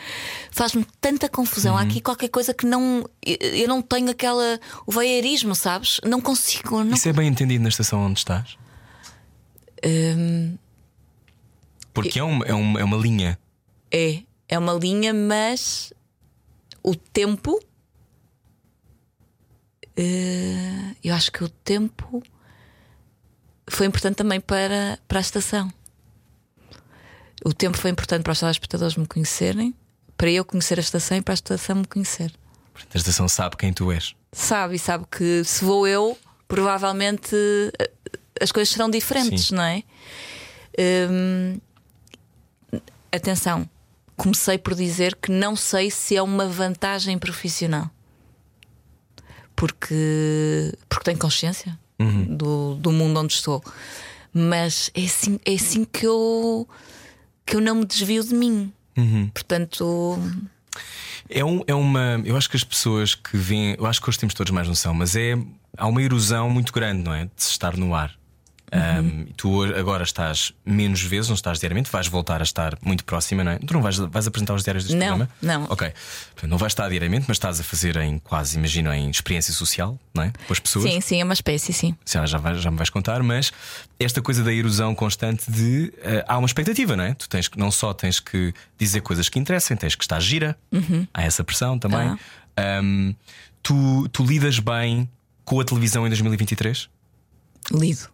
[0.50, 1.72] Faz-me tanta confusão.
[1.72, 1.78] Uhum.
[1.78, 3.08] Há aqui qualquer coisa que não.
[3.24, 4.60] Eu não tenho aquela.
[4.86, 6.00] o voyeurismo, sabes?
[6.04, 6.84] Não consigo.
[6.84, 8.56] Não, Isso é bem entendido na estação onde estás?
[9.84, 10.56] Hum,
[11.94, 13.38] Porque é, uma, é, uma, é uma linha.
[13.90, 15.92] é, é uma linha, mas
[16.82, 17.58] o tempo.
[19.96, 22.22] eh, eu acho que o tempo
[23.68, 25.72] foi importante também para, para a estação.
[27.44, 29.74] O tempo foi importante para os telespectadores me conhecerem,
[30.16, 32.32] para eu conhecer a estação e para a estação me conhecer.
[32.92, 34.14] A estação sabe quem tu és.
[34.32, 37.34] Sabe, e sabe que se vou eu, provavelmente
[37.78, 37.90] eh,
[38.40, 39.54] as coisas serão diferentes, Sim.
[39.54, 39.82] não é?
[40.78, 41.60] Hum,
[43.10, 43.68] atenção,
[44.16, 47.90] comecei por dizer que não sei se é uma vantagem profissional.
[49.54, 53.62] Porque, porque tenho consciência do, do mundo onde estou.
[54.32, 56.68] Mas é assim, é assim que eu
[57.46, 58.72] que eu não me desvio de mim.
[59.32, 60.18] Portanto,
[61.28, 62.20] É, um, é uma.
[62.24, 63.76] Eu acho que as pessoas que veem.
[63.78, 65.38] Eu acho que hoje temos todos mais noção, mas é.
[65.76, 67.24] Há uma erosão muito grande, não é?
[67.24, 68.14] De se estar no ar.
[68.72, 73.44] Um, tu agora estás menos vezes, não estás diariamente, vais voltar a estar muito próxima,
[73.44, 73.58] não é?
[73.60, 75.30] Tu não vais, vais apresentar os diários deste Não, programa?
[75.40, 75.62] não.
[75.70, 75.92] Ok.
[76.34, 79.96] Portanto, Não vais estar diariamente, mas estás a fazer em quase, imagino, em experiência social,
[80.12, 80.32] não é?
[80.48, 80.84] Com as pessoas.
[80.90, 81.94] Sim, sim, é uma espécie, sim.
[82.04, 83.52] Já, já, vais- já me vais contar, mas
[84.00, 87.14] esta coisa da erosão constante de eh, há uma expectativa, não é?
[87.14, 90.58] Tu tens que não só tens que dizer coisas que interessem, tens que estar gira,
[91.14, 92.08] há essa pressão também.
[92.08, 92.18] Uhum.
[92.56, 93.14] Ahm,
[93.62, 95.08] tu, tu lidas bem
[95.44, 96.88] com a televisão em 2023?
[97.72, 98.08] Lido.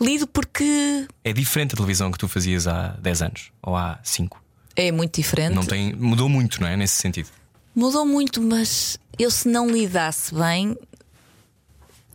[0.00, 4.42] Lido porque É diferente a televisão que tu fazias há 10 anos ou há 5.
[4.76, 5.54] é muito diferente.
[5.54, 6.76] Não tem, mudou muito, não é?
[6.76, 7.28] Nesse sentido.
[7.74, 10.76] Mudou muito, mas eu se não lidasse bem,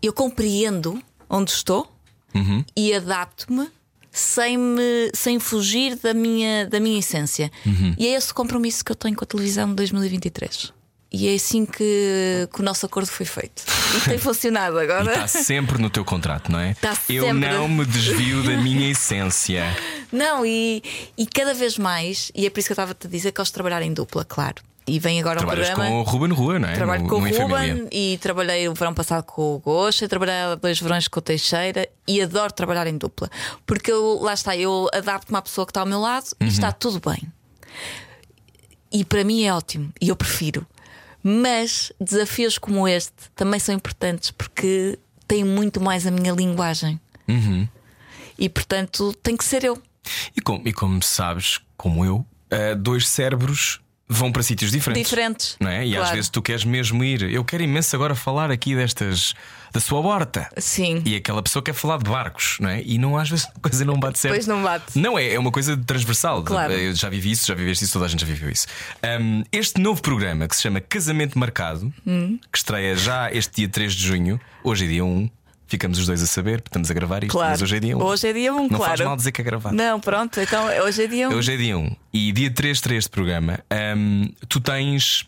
[0.02, 1.91] eu compreendo onde estou
[2.34, 2.65] Uhum.
[2.76, 3.70] e adapto-me
[4.12, 7.50] sem, me, sem fugir da minha, da minha essência.
[7.65, 7.96] Uhum.
[7.98, 10.74] E é esse o compromisso que eu tenho com a televisão de 2023.
[11.17, 13.63] E é assim que, que o nosso acordo foi feito.
[13.95, 15.12] E tem funcionado agora.
[15.13, 16.71] está sempre no teu contrato, não é?
[16.71, 17.49] Está Eu sempre.
[17.49, 19.63] não me desvio da minha essência.
[20.12, 20.84] Não, e,
[21.17, 23.54] e cada vez mais, e é por isso que eu estava-te a dizer que de
[23.54, 24.62] trabalhar em dupla, claro.
[24.86, 25.86] E vem agora um programa.
[25.88, 26.73] com o Ruben Rua, não é?
[26.73, 27.19] Trabalho no, com o.
[27.19, 31.88] Ruben e trabalhei o verão passado com o Gosta, trabalhei dois verões com o Teixeira
[32.06, 33.30] e adoro trabalhar em dupla.
[33.65, 36.47] Porque eu, lá está, eu adapto-me à pessoa que está ao meu lado Uhum.
[36.47, 37.23] e está tudo bem.
[38.91, 40.67] E para mim é ótimo e eu prefiro.
[41.27, 47.01] Mas desafios como este também são importantes porque têm muito mais a minha linguagem.
[47.27, 47.67] Uhum.
[48.38, 49.81] E portanto tem que ser eu.
[50.38, 55.10] E como, e como sabes, como eu, eh, dois cérebros vão para sítios diferentes.
[55.10, 55.56] Diferentes.
[55.60, 55.86] Não é?
[55.86, 56.15] E às Claro.
[56.15, 57.24] vezes tu queres mesmo ir.
[57.24, 59.34] Eu quero imenso agora falar aqui destas.
[59.74, 60.48] da sua horta.
[60.58, 61.02] Sim.
[61.06, 62.82] E aquela pessoa quer falar de barcos, não é?
[62.86, 64.34] E não às vezes a coisa não bate certo.
[64.36, 64.98] Pois não bate.
[64.98, 66.41] Não, é, é uma coisa transversal.
[66.44, 66.72] Claro.
[66.72, 68.68] Eu já vivi isso, já viveste isso, toda a gente já viveu isso.
[69.20, 72.39] Um, este novo programa que se chama Casamento Marcado, Hum.
[72.50, 75.30] que estreia já este dia 3 de junho, hoje é dia 1.
[75.68, 77.50] Ficamos os dois a saber, estamos a gravar isto, Claro.
[77.52, 78.02] mas hoje é dia 1.
[78.02, 78.84] Hoje é dia 1, Não claro.
[78.86, 79.76] faz mal dizer que é gravado.
[79.76, 81.34] Não, pronto, então hoje é dia 1.
[81.34, 83.60] Hoje é dia 1 e dia 3 de este programa.
[83.97, 85.28] hum, tu tens.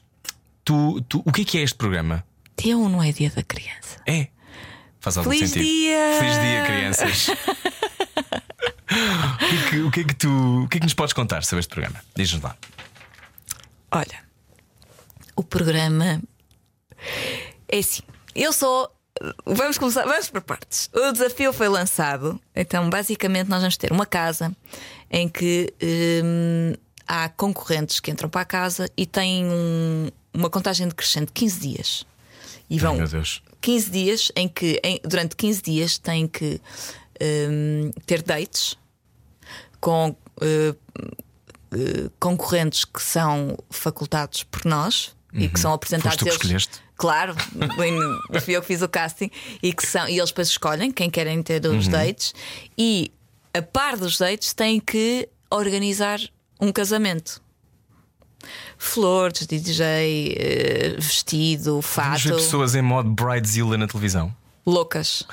[0.63, 2.23] Tu, tu- o que é que é este programa?
[2.57, 4.01] Dia 1 não é dia da criança.
[4.05, 4.27] É.
[4.99, 5.63] Faz algum Feliz sentido.
[5.65, 6.17] dia!
[6.19, 7.27] Feliz dia, crianças.
[8.87, 10.63] o, que é que, o que é que tu.
[10.63, 12.01] O que é que nos podes contar sobre este programa?
[12.15, 12.55] Diz-nos lá.
[13.91, 14.19] Olha,
[15.35, 16.21] o programa
[17.67, 18.01] é assim.
[18.33, 18.89] Eu sou.
[19.45, 20.89] Vamos começar, vamos por partes.
[20.93, 24.55] O desafio foi lançado, então basicamente nós vamos ter uma casa
[25.11, 25.73] em que
[26.23, 26.73] hum,
[27.07, 31.59] há concorrentes que entram para a casa e têm um- uma contagem decrescente de 15
[31.59, 32.05] dias.
[32.69, 33.41] E vão meu Deus.
[33.61, 36.59] 15 dias em que, em- durante 15 dias, têm que
[37.21, 38.77] hum, ter dates
[39.79, 40.75] com eh,
[41.71, 46.21] eh, concorrentes que são facultados por nós e que são apresentados.
[46.21, 46.27] Uhum.
[46.27, 46.87] Foste tu que eles- escolheste?
[46.95, 47.35] Claro,
[48.43, 49.29] fui eu que fiz o casting
[49.61, 51.77] e, que são, e eles depois escolhem quem querem ter Uhum.
[51.77, 52.33] os dates
[52.77, 53.11] e
[53.57, 56.19] a par dos dates têm que organizar
[56.59, 57.41] um casamento.
[58.77, 64.33] Flores, DJ, eh, vestido, Vamos fato ver pessoas em modo Bridezilla na televisão.
[64.65, 65.23] loucas,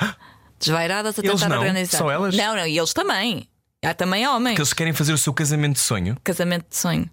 [0.58, 1.58] desvairadas a Eles tentar não?
[1.60, 1.98] organizar.
[1.98, 2.34] Só elas?
[2.34, 3.48] Não, não, e eles também.
[3.84, 4.54] Há também homens.
[4.54, 6.16] Que eles querem fazer o seu casamento de sonho.
[6.24, 7.10] Casamento de sonho.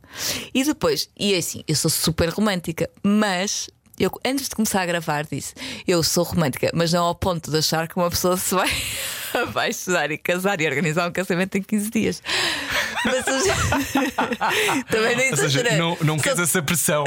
[0.54, 3.70] E depois, e é assim, eu sou super romântica, mas
[4.04, 5.54] eu antes de começar a gravar disse:
[5.88, 8.70] eu sou romântica, mas não ao ponto de achar que uma pessoa se vai
[9.34, 12.24] apaixonar e casar e organizar um casamento em 15 dias.
[13.06, 13.56] Mas já-
[14.90, 15.78] também seja, exagerei.
[15.78, 17.04] não, não queres essa pressão.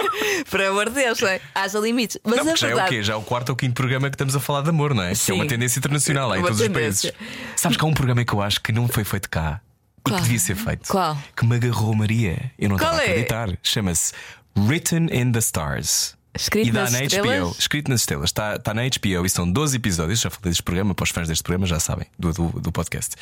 [0.50, 1.40] Por amor de Deus, não é?
[1.54, 2.18] haja limites.
[2.24, 2.96] Mas Não, a porque já é o verdade.
[2.96, 3.02] quê?
[3.02, 5.08] Já é o quarto ou quinto programa que estamos a falar de amor, não é?
[5.08, 5.32] Que é Sim.
[5.32, 7.10] uma tendência internacional aí em todos tendência.
[7.10, 7.36] os países.
[7.56, 9.60] Sabes que há um programa que eu acho que não foi feito cá
[9.98, 10.16] e Qual?
[10.16, 10.88] que devia ser feito.
[10.88, 11.16] Qual?
[11.36, 12.50] Que me agarrou Maria.
[12.58, 13.10] Eu não Qual estava a é?
[13.10, 13.58] acreditar.
[13.62, 14.12] Chama-se
[14.56, 16.16] Written in the Stars.
[16.38, 17.48] Escrito e dá nas na estrelas?
[17.48, 20.20] HBO, escrito nas estrelas, está, está na HBO e são 12 episódios.
[20.20, 23.16] Já falei deste programa, para os fãs deste programa já sabem, do, do, do podcast.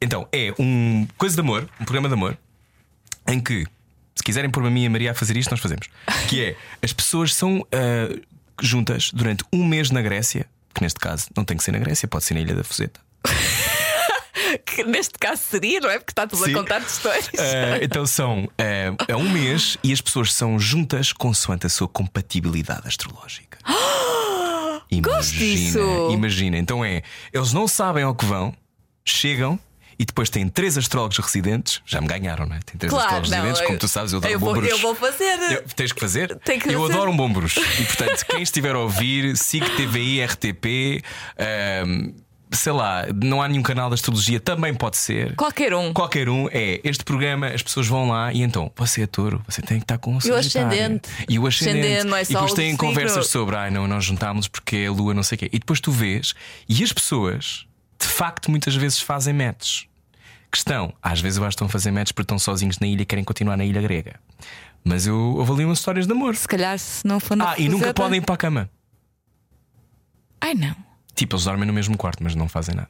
[0.00, 2.36] Então, é um coisa de amor, um programa de amor,
[3.26, 3.64] em que,
[4.14, 5.88] se quiserem pôr a mim e a Maria a fazer isto, nós fazemos.
[6.28, 8.18] Que é as pessoas são ah,
[8.60, 12.08] juntas durante um mês na Grécia, que neste caso não tem que ser na Grécia,
[12.08, 13.00] pode ser na Ilha da Fuseta.
[14.78, 15.98] Que neste caso seria, não é?
[15.98, 17.28] Porque está-nos a contar histórias.
[17.36, 21.88] Ah, então são ah, é um mês e as pessoas são juntas consoante a sua
[21.88, 23.58] compatibilidade astrológica.
[25.02, 25.80] Gosto disso.
[26.12, 28.54] Imagina, então é, eles não sabem ao que vão,
[29.04, 29.58] chegam
[29.98, 32.60] e depois têm três astrólogos residentes, já me ganharam, não é?
[32.64, 34.70] Tem três Claro, astrólogos não, residentes, eu- como tu sabes, eu adoro eu vou, bombros.
[34.70, 35.38] eu vou fazer.
[35.52, 36.36] Eu- tens que fazer?
[36.38, 36.92] Tem que eu fazer.
[36.92, 37.56] adoro um bombros.
[37.56, 41.02] E portanto, quem estiver a ouvir, SIC, TVI, RTP,
[41.36, 42.12] ahm,
[42.50, 45.34] sei lá, não há nenhum canal da astrologia, também pode ser.
[45.36, 45.92] Qualquer um.
[45.92, 49.60] Qualquer um é este programa, as pessoas vão lá e então você é touro, você
[49.60, 51.10] tem que estar com o E o ascendente.
[51.28, 51.78] E o ascendente.
[51.78, 54.92] Ascendente, não é e depois têm conversas sobre ai não, nós juntámos porque é a
[54.92, 55.50] lua, não sei o quê.
[55.52, 56.34] E depois tu vês,
[56.68, 57.66] e as pessoas
[58.00, 59.86] de facto muitas vezes fazem matches.
[60.50, 63.64] Questão, às vezes bastam fazer matches porque estão sozinhos na ilha e querem continuar na
[63.64, 64.14] ilha grega.
[64.82, 66.34] Mas eu ali umas histórias de amor.
[66.34, 68.70] Se calhar, se não for na Ah, e nunca podem ir para a cama.
[70.40, 70.87] Ai não.
[71.18, 72.88] Tipo, eles dormem no mesmo quarto, mas não fazem nada.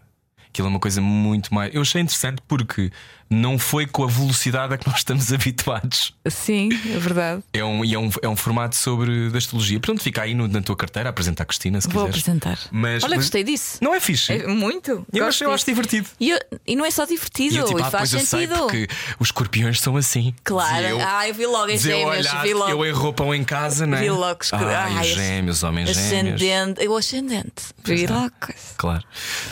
[0.48, 1.74] Aquilo é uma coisa muito mais.
[1.74, 2.92] Eu achei interessante porque
[3.30, 6.14] não foi com a velocidade a que nós estamos habituados.
[6.28, 7.42] Sim, é verdade.
[7.52, 9.78] É um, é um, é um formato sobre da astrologia.
[9.80, 12.22] Portanto, fica aí no- na tua carteira a apresentar a Cristina, se Vou quiseres.
[12.22, 12.58] apresentar.
[12.70, 13.78] Mas- Olha, mas- gostei disso.
[13.82, 14.32] Não é fixe?
[14.32, 15.06] É muito.
[15.12, 16.08] eu, acho, eu acho divertido.
[16.18, 18.26] E, eu- e não é só divertido, E eu, tipo, e ah, faz pois eu
[18.26, 18.56] sentido.
[18.58, 18.88] porque
[19.18, 20.34] os escorpiões são assim.
[20.44, 20.86] Claro.
[20.86, 22.70] Eu, ah, eu vi logo em dizia eu vi logo.
[22.70, 24.02] Eu em roupão em casa, não é?
[24.02, 24.66] Vi logo escuro.
[24.66, 26.34] Ai, Ai, os gêmeos, homens gêmeos.
[26.40, 26.84] Ascendente.
[26.84, 27.62] Eu ascendente.
[27.84, 28.10] Vi é.
[28.10, 28.32] logo.
[28.76, 29.04] Claro.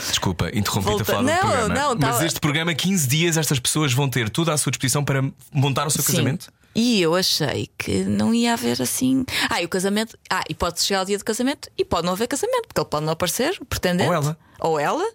[0.09, 1.67] Desculpa, interrompi-te a falar do Não, programa.
[1.73, 5.03] não, Mas tava- este programa, 15 dias, estas pessoas vão ter tudo à sua disposição
[5.03, 6.11] para montar o seu Sim.
[6.13, 6.51] casamento?
[6.75, 9.25] E eu achei que não ia haver assim.
[9.49, 10.17] Ah, e o casamento.
[10.29, 12.89] Ah, e pode chegar ao dia do casamento e pode não haver casamento, porque ele
[12.89, 14.07] pode não aparecer, o pretendente.
[14.09, 14.37] Ou ela.
[14.59, 15.11] Ou ela.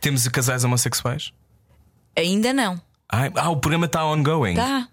[0.00, 1.32] Temos casais homossexuais?
[2.16, 2.80] Ainda não.
[3.10, 4.54] Ai, ah, o programa está ongoing.
[4.54, 4.88] Tá.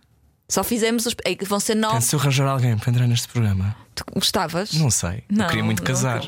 [0.50, 1.16] Só fizemos os.
[1.24, 1.96] é vão ser nove.
[1.96, 3.76] Pensa eu arranjar alguém para entrar neste programa?
[3.96, 4.74] Tu gostavas?
[4.74, 5.24] Não sei.
[5.30, 6.20] eu Não, queria muito não casar.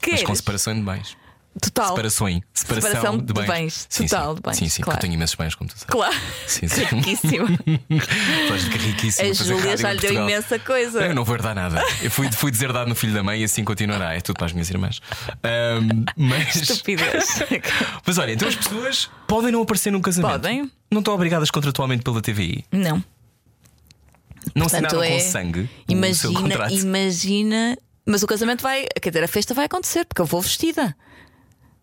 [0.00, 0.12] quero.
[0.12, 1.16] Mas com separação de bens.
[1.60, 1.88] Total.
[1.88, 2.42] Separações.
[2.54, 3.46] Separação, Separação de de bens.
[3.48, 3.86] bens.
[3.88, 4.34] Sim, Total sim.
[4.36, 4.96] de bens, Sim, sim, claro.
[4.98, 5.86] porque eu tenho imensos bens, como tu sabes.
[5.90, 6.16] Claro.
[6.46, 6.84] Sim, sim.
[6.96, 7.46] Riquíssima.
[7.58, 9.28] Tu és riquíssima.
[9.28, 11.02] A Júlia já lhe deu imensa coisa.
[11.02, 11.82] Eu não vou herdar nada.
[12.02, 14.14] Eu fui, fui deserdado no filho da mãe e assim continuará.
[14.14, 15.00] É tudo para as minhas irmãs.
[15.42, 17.42] Ahm, mas, Estupidez.
[18.06, 20.30] mas olha, então as pessoas podem não aparecer num casamento.
[20.32, 20.70] Podem.
[20.90, 22.64] Não estão obrigadas contratualmente pela TVI.
[22.70, 23.02] não.
[24.54, 25.10] Não Portanto, assinaram é.
[25.10, 25.70] com sangue.
[25.86, 27.78] Imagina, imagina.
[28.06, 28.86] Mas o casamento vai.
[29.00, 30.96] Quer dizer, a festa vai acontecer, porque eu vou vestida.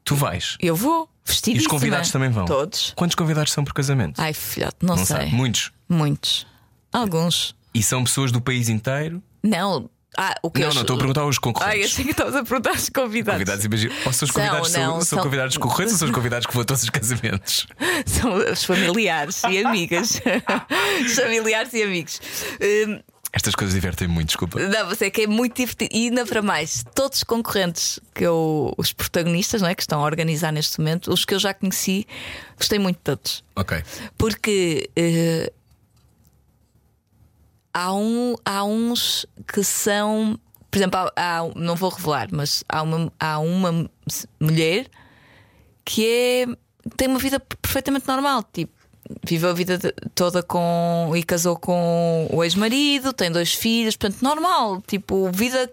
[0.08, 0.56] Tu vais.
[0.62, 1.60] Eu vou E vestida.
[1.60, 2.46] os convidados também vão.
[2.46, 2.94] Todos.
[2.96, 4.20] Quantos convidados são por casamento?
[4.22, 5.18] Ai, filhote, não, não sei.
[5.18, 5.26] sei.
[5.32, 5.72] Muitos.
[5.90, 6.48] Muitos.
[6.94, 7.54] Alguns.
[7.74, 9.22] E são pessoas do país inteiro?
[9.44, 9.90] Não.
[10.18, 11.92] Ah, o que não, os- não, estou a perguntar aos concorrentes.
[11.92, 13.34] achei que estavas a perguntar aos convidados.
[13.40, 13.94] Convidados, imagina.
[14.06, 16.54] Ou são os convidados são, não, são são- convidados concorrentes ou são os convidados que
[16.54, 17.68] vão a todos os casamentos?
[18.08, 20.20] São os familiares e amigas.
[21.06, 22.22] os familiares e amigos.
[22.62, 23.00] Hum,
[23.34, 24.60] Estas coisas divertem-me muito, desculpa.
[24.60, 25.94] Não, você é que é muito divertido.
[25.96, 29.76] E ainda para mais, todos os concorrentes que eu, os protagonistas, não é?
[29.76, 32.08] Que estão a organizar neste momento, os que eu já conheci,
[32.58, 33.44] gostei muito de todos.
[33.56, 33.84] Ok.
[34.18, 35.52] Porque eh,
[37.74, 40.40] há, um, há uns que são.
[40.72, 43.90] Por exemplo, há, há- não vou revelar, mas há uma, há uma
[44.40, 44.88] mulher
[45.86, 46.46] que é,
[46.96, 48.44] tem uma vida perfeitamente normal.
[48.52, 48.74] Tipo,
[49.24, 49.80] viveu a vida
[50.16, 51.12] toda com.
[51.16, 54.82] e casou com o ex-marido, tem dois filhos, portanto, normal.
[54.88, 55.72] Tipo, vida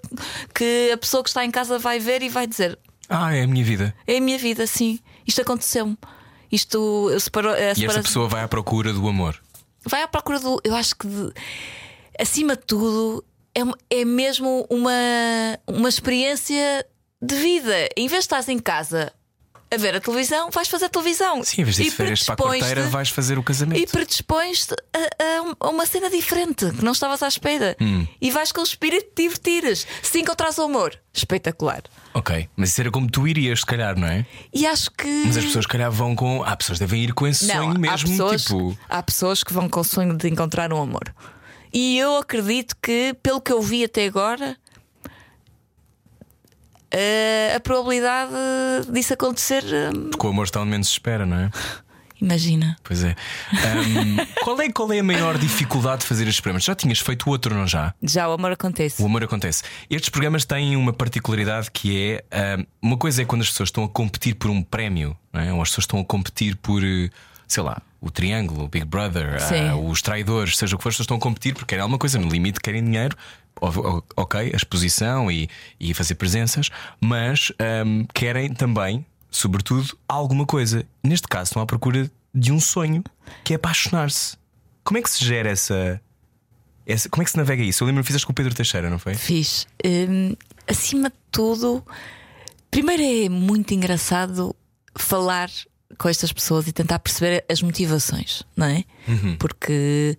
[0.54, 3.46] que a pessoa que está em casa vai ver e vai dizer: Ah, é a
[3.46, 3.94] minha vida.
[4.06, 4.98] É a minha vida, sim.
[5.26, 5.96] Isto aconteceu-me.
[6.50, 7.52] Isto separou.
[7.52, 9.40] a E essa pessoa vai à procura do amor.
[9.84, 10.60] vai à procura do.
[10.62, 11.32] Eu acho que, de-
[12.18, 13.60] acima de tudo, é,
[14.00, 14.92] é mesmo uma,
[15.66, 16.86] uma experiência
[17.20, 17.74] de vida.
[17.96, 19.12] Em vez de estás em casa
[19.74, 21.42] a ver a televisão, vais fazer televisão.
[21.44, 23.90] Sim, em vez de E feres para a quarteira, vais fazer o E casamento.
[23.92, 27.76] predispões-te a, a um- uma cena diferente que não estavas à espera.
[27.80, 28.06] Hum.
[28.20, 29.86] E vais com o espírito de divertires.
[30.02, 31.82] Se encontrares o amor, espetacular.
[32.14, 34.24] Ok, mas isso era como tu irias, se calhar, não é?
[34.52, 35.06] E acho que.
[35.26, 36.42] Mas as pessoas, se calhar, vão com.
[36.44, 38.78] Há pessoas que devem ir com esse Não, sonho há mesmo, pessoas, tipo.
[38.88, 41.12] há pessoas que vão com o sonho de encontrar um amor.
[41.72, 44.56] E eu acredito que, pelo que eu vi até agora,
[46.96, 48.32] eh, a probabilidade
[48.90, 51.50] disso acontecer, eh, Porque o amor está onde menos se espera, não é?
[52.22, 52.76] imagina.
[52.82, 53.16] Pois é.
[53.52, 54.70] Ahm, qual é.
[54.70, 56.64] Qual é a maior dificuldade de fazer estes programas?
[56.64, 57.92] Já tinhas feito outro, não já?
[58.02, 59.02] Já o amor acontece.
[59.02, 59.62] O amor acontece.
[59.90, 63.84] Estes programas têm uma particularidade que é ahm, uma coisa é quando as pessoas estão
[63.84, 65.52] a competir por um prémio, não é?
[65.52, 67.10] ou as pessoas estão a competir por, eh,
[67.46, 70.94] sei lá, o Triângulo, o Big Brother, ah, os traidores, seja o que for, as
[70.94, 73.16] pessoas estão a competir porque querem alguma coisa, no limite querem dinheiro.
[73.60, 75.48] Ok, a exposição e,
[75.80, 80.84] e fazer presenças, mas ahm, querem também, sobretudo, alguma coisa.
[81.02, 83.02] Neste caso, estão à procura de um sonho
[83.44, 84.36] que é apaixonar-se.
[84.82, 86.00] Como é que se gera essa,
[86.86, 87.82] essa- Como é que se navega isso?
[87.82, 89.14] Eu lembro que fizeste com o Pedro Teixeira, não foi?
[89.14, 89.66] Fiz.
[89.84, 90.34] Hum,
[90.68, 91.82] acima de tudo,
[92.70, 94.54] primeiro é muito engraçado
[94.96, 95.48] falar
[95.96, 98.84] com estas pessoas e tentar perceber as motivações, não é?
[99.38, 100.16] Porque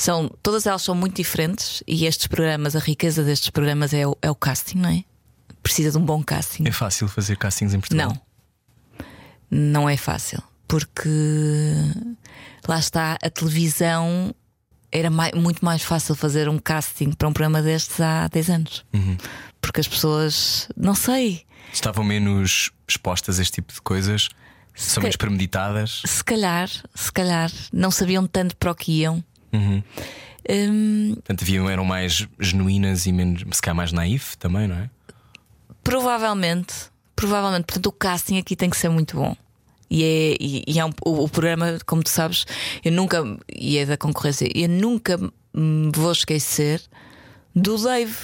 [0.00, 4.16] são, todas elas são muito diferentes e estes programas, a riqueza destes programas é o,
[4.22, 5.04] é o casting, não é?
[5.62, 6.64] Precisa de um bom casting.
[6.66, 8.08] É fácil fazer castings em Portugal?
[9.50, 9.72] Não.
[9.82, 10.42] Não é fácil.
[10.66, 11.08] Porque
[12.66, 14.34] lá está, a televisão
[14.92, 18.84] era mai- muito mais fácil fazer um casting para um programa destes há 10 anos.
[18.90, 19.18] Porque
[19.60, 24.28] porque as pessoas, não sei, Estavam menos expostas a este tipo de coisas?
[24.74, 26.02] São ca- menos premeditadas?
[26.06, 29.22] se calhar, se calhar, não sabiam tanto para o que iam.
[29.52, 29.82] Uhum.
[30.48, 34.90] Hum, Portanto, haviam, eram mais genuínas e menos, se calhar, mais naif também, não é?
[35.82, 36.74] provavelmente,
[37.16, 39.36] provavelmente, portanto, o casting aqui tem que ser muito bom.
[39.90, 42.46] E é, e, e é um- o, o programa, como tu sabes,
[42.84, 46.80] eu nunca, e é da concorrência, eu nunca me vou esquecer
[47.54, 48.14] do Dave.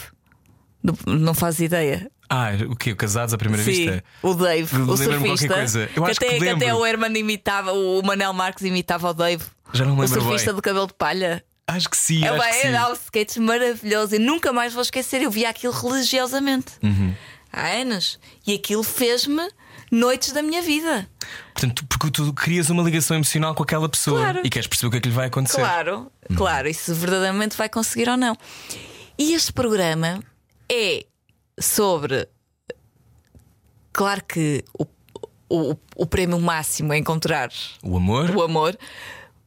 [0.84, 2.08] Do- não faz ideia.
[2.28, 2.94] Ah, o quê?
[2.94, 4.04] Casados à primeira Sim, vista?
[4.22, 5.54] o Dave, o surfista.
[5.54, 5.90] coisa.
[5.94, 6.56] Eu acho até, que lembro.
[6.64, 9.44] até o Herman imitava, o Manel Marques imitava o Dave.
[9.72, 10.56] Já não me o lembro surfista bem.
[10.56, 11.44] do cabelo de palha.
[11.68, 12.66] Acho que sim, É, acho bem, que sim.
[12.68, 15.20] era um sketch maravilhoso e nunca mais vou esquecer.
[15.22, 17.12] Eu via aquilo religiosamente Uhum.
[17.52, 19.48] há anos e aquilo fez-me
[19.90, 21.08] noites da minha vida.
[21.52, 24.40] Portanto, porque tu crias uma ligação emocional com aquela pessoa Claro.
[24.44, 25.60] e queres perceber o que é que lhe vai acontecer.
[25.60, 26.36] Claro, Uhum.
[26.36, 28.36] claro, e se verdadeiramente vai conseguir ou não.
[29.18, 30.20] E este programa
[30.70, 31.04] é
[31.58, 32.28] sobre.
[33.92, 34.86] Claro que o,
[35.48, 37.50] o, o prémio máximo é encontrar
[37.82, 38.78] O amor, o amor,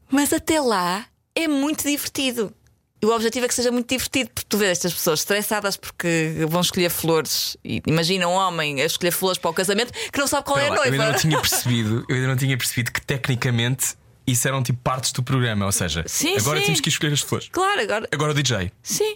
[0.09, 1.05] mas até lá
[1.35, 2.53] é muito divertido.
[3.01, 6.33] E o objetivo é que seja muito divertido, porque tu vês estas pessoas estressadas porque
[6.49, 7.55] vão escolher flores.
[7.63, 10.63] E imagina um homem a escolher flores para o casamento que não sabe qual é
[10.63, 11.03] Espera a lá, eu noiva.
[11.05, 13.95] ainda não tinha percebido, eu ainda não tinha percebido que tecnicamente
[14.27, 15.65] isso eram tipo partes do programa.
[15.65, 16.65] Ou seja, Sim, agora sim.
[16.65, 17.47] temos que escolher as flores.
[17.49, 18.09] Claro, agora.
[18.11, 18.69] Agora o DJ.
[18.83, 19.15] Sim.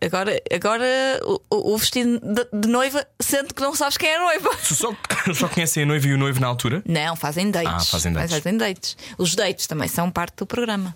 [0.00, 0.84] Agora, agora
[1.24, 4.50] o, o- vestido de, de noiva, sendo que não sabes quem é a noiva.
[4.62, 4.94] Só,
[5.34, 6.82] só conhecem a noiva e o noivo na altura?
[6.86, 7.70] Não, fazem dates.
[7.70, 8.34] Ah, fazem dates.
[8.34, 8.96] Fazem dates.
[9.18, 10.94] Os dates também são parte do programa.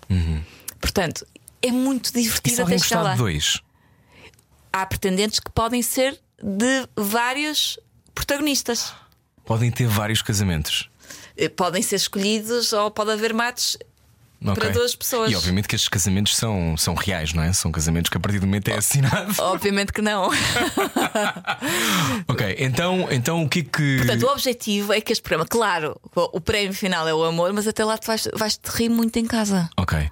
[0.81, 1.25] Portanto,
[1.61, 3.11] é muito E divertido se alguém até chegar lá.
[3.13, 3.61] de dois?
[4.71, 7.79] Há pretendentes que podem ser de vários
[8.13, 8.93] protagonistas.
[9.45, 10.89] Podem ter vários casamentos.
[11.37, 13.77] Eh, Podem ser escolhidos ou pode haver mates
[14.43, 14.55] Ok.
[14.55, 15.31] para duas pessoas.
[15.31, 17.51] E obviamente que estes casamentos são, são reais, não é?
[17.53, 19.33] São casamentos que a partir do momento é assinado.
[19.41, 20.29] Obviamente que não.
[22.27, 23.97] ok, então, então o que é que.
[23.97, 27.67] Portanto, o objetivo é que este programa, claro, o prémio final é o amor, mas
[27.67, 29.69] até lá tu vais, vais te rir muito em casa.
[29.75, 30.11] Ok.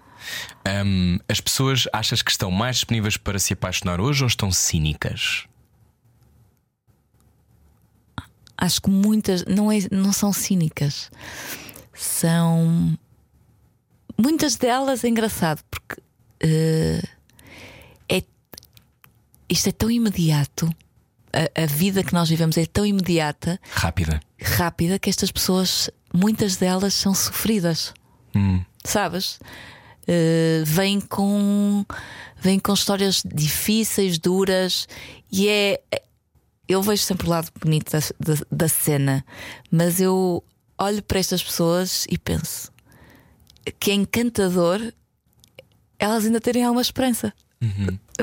[0.68, 5.46] Hum, as pessoas achas que estão mais disponíveis para se apaixonar hoje ou estão cínicas?
[8.58, 11.12] Acho que muitas não, é, não são cínicas.
[11.94, 12.98] São.
[14.18, 16.02] Muitas delas é engraçado porque
[16.40, 17.02] eh,
[18.10, 18.24] é,
[19.50, 20.70] isto é tão imediato.
[21.34, 24.22] A, a vida que nós vivemos é tão imediata, Rápida.
[24.42, 27.94] rápida, que estas pessoas, muitas delas, são sofridas.
[28.34, 28.64] Hum.
[28.84, 29.40] sabes?
[30.04, 31.84] Uh, vêm com
[32.40, 34.88] vêm com histórias difíceis, duras
[35.32, 35.82] e é
[36.68, 39.26] eu vejo sempre o lado bonito da, da, da cena,
[39.72, 40.44] mas eu
[40.78, 42.72] olho para estas pessoas e penso
[43.80, 44.80] que é encantador
[45.98, 47.34] elas ainda terem alguma esperança.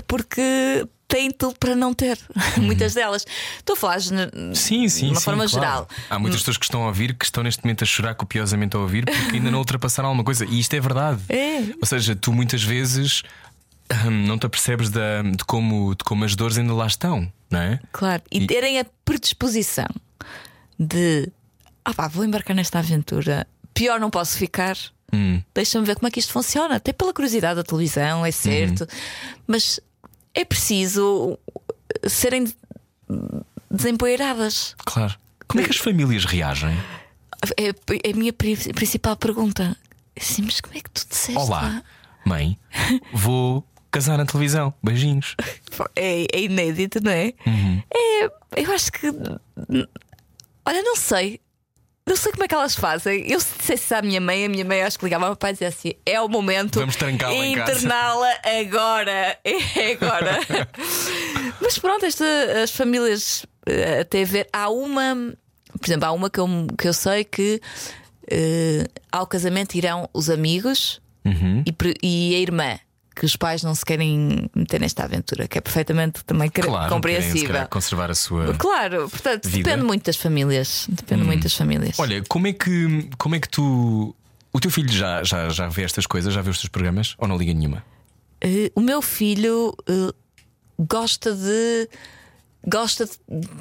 [0.06, 2.18] Porque têm tudo para não ter,
[2.58, 3.26] muitas delas.
[3.58, 5.48] Estou a falar Sim, sim, de uma sim, forma claro.
[5.48, 5.88] geral.
[6.08, 8.80] Há muitas pessoas que estão a ouvir que estão neste momento a chorar copiosamente a
[8.80, 10.44] ouvir porque ainda não ultrapassaram alguma coisa.
[10.46, 11.20] E isto é verdade.
[11.28, 11.58] É.
[11.80, 13.22] Ou seja, tu muitas vezes
[14.06, 17.60] hum, não te apercebes da- de, como, de como as dores ainda lá estão, não
[17.60, 17.80] é?
[17.92, 19.88] Claro, e, E- terem a predisposição
[20.78, 21.28] de
[21.84, 24.76] ah pá, vou embarcar nesta aventura, pior não posso ficar.
[25.12, 25.42] Hum.
[25.54, 28.86] Deixa-me ver como é que isto funciona, até pela curiosidade da televisão, é certo,
[29.46, 29.78] mas
[30.34, 31.38] é preciso
[32.08, 32.52] serem
[33.70, 34.74] desempoeiradas.
[34.84, 35.14] Claro.
[35.48, 36.70] Como é que as famílias reagem?
[37.56, 37.68] É
[38.08, 39.76] é a minha pri- principal pergunta.
[40.18, 41.38] Sim, mas como é que tu disseste?
[41.38, 41.82] Olá, lá?
[42.24, 42.58] mãe,
[43.12, 44.72] vou casar na televisão.
[44.82, 45.36] Beijinhos.
[45.96, 47.34] É, é inédito, não é?
[47.46, 47.82] Uhum.
[47.92, 48.24] É,
[48.62, 49.08] eu acho que.
[50.64, 51.40] Olha, não sei.
[52.06, 53.30] Não sei como é que elas fazem.
[53.30, 55.50] Eu se dissesse à minha mãe, a minha mãe acho que ligava ao meu pai
[55.50, 56.80] e dizia assim: é o momento.
[56.80, 59.38] Vamos trancá-la em casa." Interná-la agora.
[59.44, 60.40] É agora.
[61.60, 62.24] Mas pronto, esta,
[62.62, 64.48] as famílias eh, até ver.
[64.52, 65.14] Há uma.
[65.78, 66.46] Por exemplo, há uma que eu,
[66.78, 67.60] que eu sei que
[68.30, 71.62] eh, ao casamento irão os amigos Uhum.
[71.64, 72.78] e, e a irmã.
[73.14, 76.88] Que os pais não se querem meter nesta aventura, que é perfeitamente também Claro, querem,
[76.88, 77.48] compreensível.
[77.48, 78.54] calhar, conservar a sua.
[78.54, 79.64] Claro, portanto, Vida.
[79.70, 80.86] depende muito das famílias.
[80.88, 81.98] Depende muito das famílias.
[81.98, 84.14] Olha, como é que como é que tu
[84.52, 87.26] o teu filho já, já, já vê estas coisas, já vê os teus programas ou
[87.28, 87.84] não liga nenhuma?
[88.40, 90.12] Eh, o meu filho eh,
[90.78, 91.88] gosta de.
[92.66, 93.12] Gosta de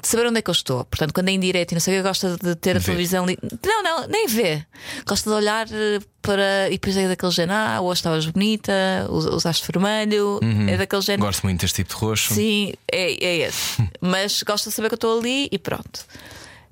[0.04, 0.86] saber onde é que eu estou.
[0.86, 3.26] Portanto, quando é em direto e não sei o que, gosta de ter a televisão.
[3.26, 4.64] li- Não, não, nem vê.
[5.08, 6.68] Gosta de olhar eh, para.
[6.68, 7.58] E depois é daquele género.
[7.58, 8.72] Ah, hoje estavas bonita,
[9.10, 10.40] us- usaste vermelho.
[10.70, 11.24] É daquele género.
[11.26, 12.34] Gosto muito deste tipo de roxo.
[12.36, 13.84] Sim, é, é esse.
[14.00, 16.06] Mas gosta de saber que eu estou ali e pronto.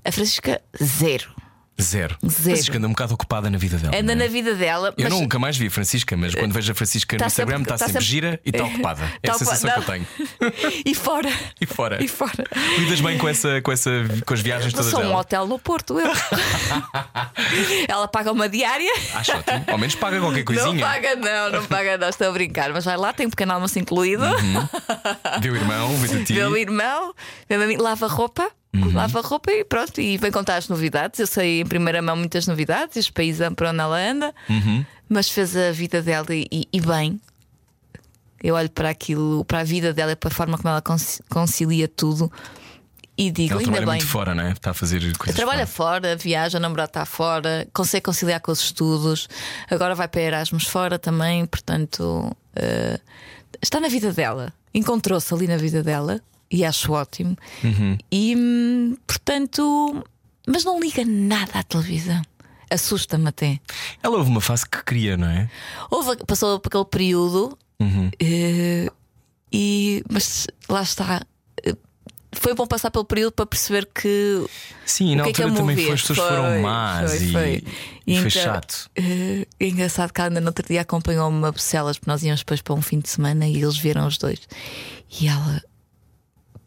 [0.06, 1.30] A Francisca, zero.
[1.82, 2.18] Zero.
[2.26, 2.42] Zero.
[2.44, 3.96] Francisca anda um bocado ocupada na vida dela.
[3.96, 4.28] Anda não é?
[4.28, 4.94] na vida dela.
[4.98, 7.74] Eu nunca mais vi a Francisca, mas quando vejo a Francisca no Tá Instagram sempre-
[7.74, 9.12] está tá sempre, sempre- gira e está ocupada.
[9.24, 10.00] É Tá a sensação ocupada.
[10.00, 10.82] que eu tenho.
[10.86, 11.30] E fora.
[11.62, 12.04] E fora.
[12.04, 12.46] E fora.
[12.80, 13.90] Lidas bem com, essa, com, essa,
[14.26, 15.20] com as viagens Não todas sou um dela.
[15.20, 16.12] hotel no Porto, eu.
[17.88, 18.92] Ela paga uma diária.
[19.14, 19.64] Acho ótimo.
[19.68, 20.86] Ao menos paga qualquer Não coisinha.
[20.86, 22.72] paga, não, não paga, não, estou a brincar.
[22.72, 24.24] Mas vai lá, tem um pequeno almoço incluído.
[25.42, 26.34] Vê o irmão, vê a ti.
[26.34, 27.14] Vê o irmão,
[27.48, 28.50] vê a mim, lava roupa.
[28.74, 28.94] Uhum.
[28.94, 31.20] Lava roupa e pronto, e vem contar as novidades.
[31.20, 34.86] Eu sei em primeira mão muitas novidades, os países para onde ela anda, Uhum.
[35.10, 37.20] mas fez a vida dela e, e- bem.
[38.42, 41.22] Eu olho para aquilo, para a vida dela e para a forma como ela conci-
[41.30, 42.32] concilia tudo
[43.18, 43.96] e digo: Ela ainda trabalha bem.
[44.02, 44.52] muito fora, não é?
[44.54, 45.36] Está a fazer coisas.
[45.36, 46.02] Trabalha fora.
[46.02, 49.28] fora, viaja, o namorado está fora, consegue conciliar com os estudos,
[49.70, 53.00] agora vai para Erasmus fora também, portanto eh,
[53.62, 57.38] está na vida dela, encontrou-se ali na vida dela e acho ótimo.
[58.12, 60.04] E hum, portanto,
[60.48, 62.22] mas não liga nada à televisão.
[62.72, 63.60] Assusta-me até.
[64.04, 65.50] Ela houve uma fase que queria, não é?
[65.90, 67.58] Houve, passou por aquele período,
[68.20, 68.88] eh,
[69.52, 71.26] e, mas lá está.
[71.66, 71.76] eh,
[72.32, 74.46] Foi bom passar pelo período para perceber que
[74.86, 77.10] Sim, e na que é que altura a também foi, as pessoas Foi, foram más
[77.12, 77.64] foi, e, foi.
[78.06, 78.90] e foi Então, chato.
[78.96, 82.62] eh, é engraçado que ainda no outro dia acompanhou-me uma Bucelas, porque nós íamos depois
[82.62, 84.42] para um fim de semana e eles viram os dois.
[85.20, 85.60] E ela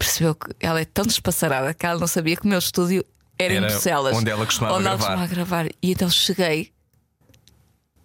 [0.05, 3.05] percebeu que ela é tão despassarada que ela não sabia que o meu estúdio
[3.37, 4.15] era, Era em Bucelas.
[4.15, 5.07] onde ela costumava onde ela gravar.
[5.17, 5.65] costumava gravar.
[5.81, 6.71] E então cheguei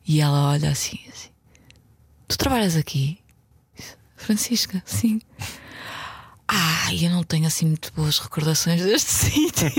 [0.07, 1.29] e ela olha assim, assim:
[2.27, 3.19] Tu trabalhas aqui?
[4.17, 5.21] Francisca, sim.
[6.51, 9.71] Ai, eu não tenho assim muito boas recordações deste sítio.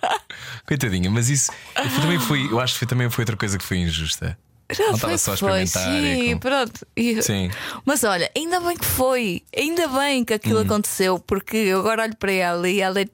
[0.66, 1.52] Coitadinha, mas isso
[2.00, 4.38] também foi, eu acho que foi, também foi outra coisa que foi injusta.
[4.78, 6.86] Não, estava foi, só a foi, experimentar e Sim, com- pronto.
[6.96, 7.50] E- Sim.
[7.84, 10.64] Mas olha, ainda bem que foi, ainda bem que aquilo Hum.
[10.64, 13.04] aconteceu, porque eu agora olho para ela e ela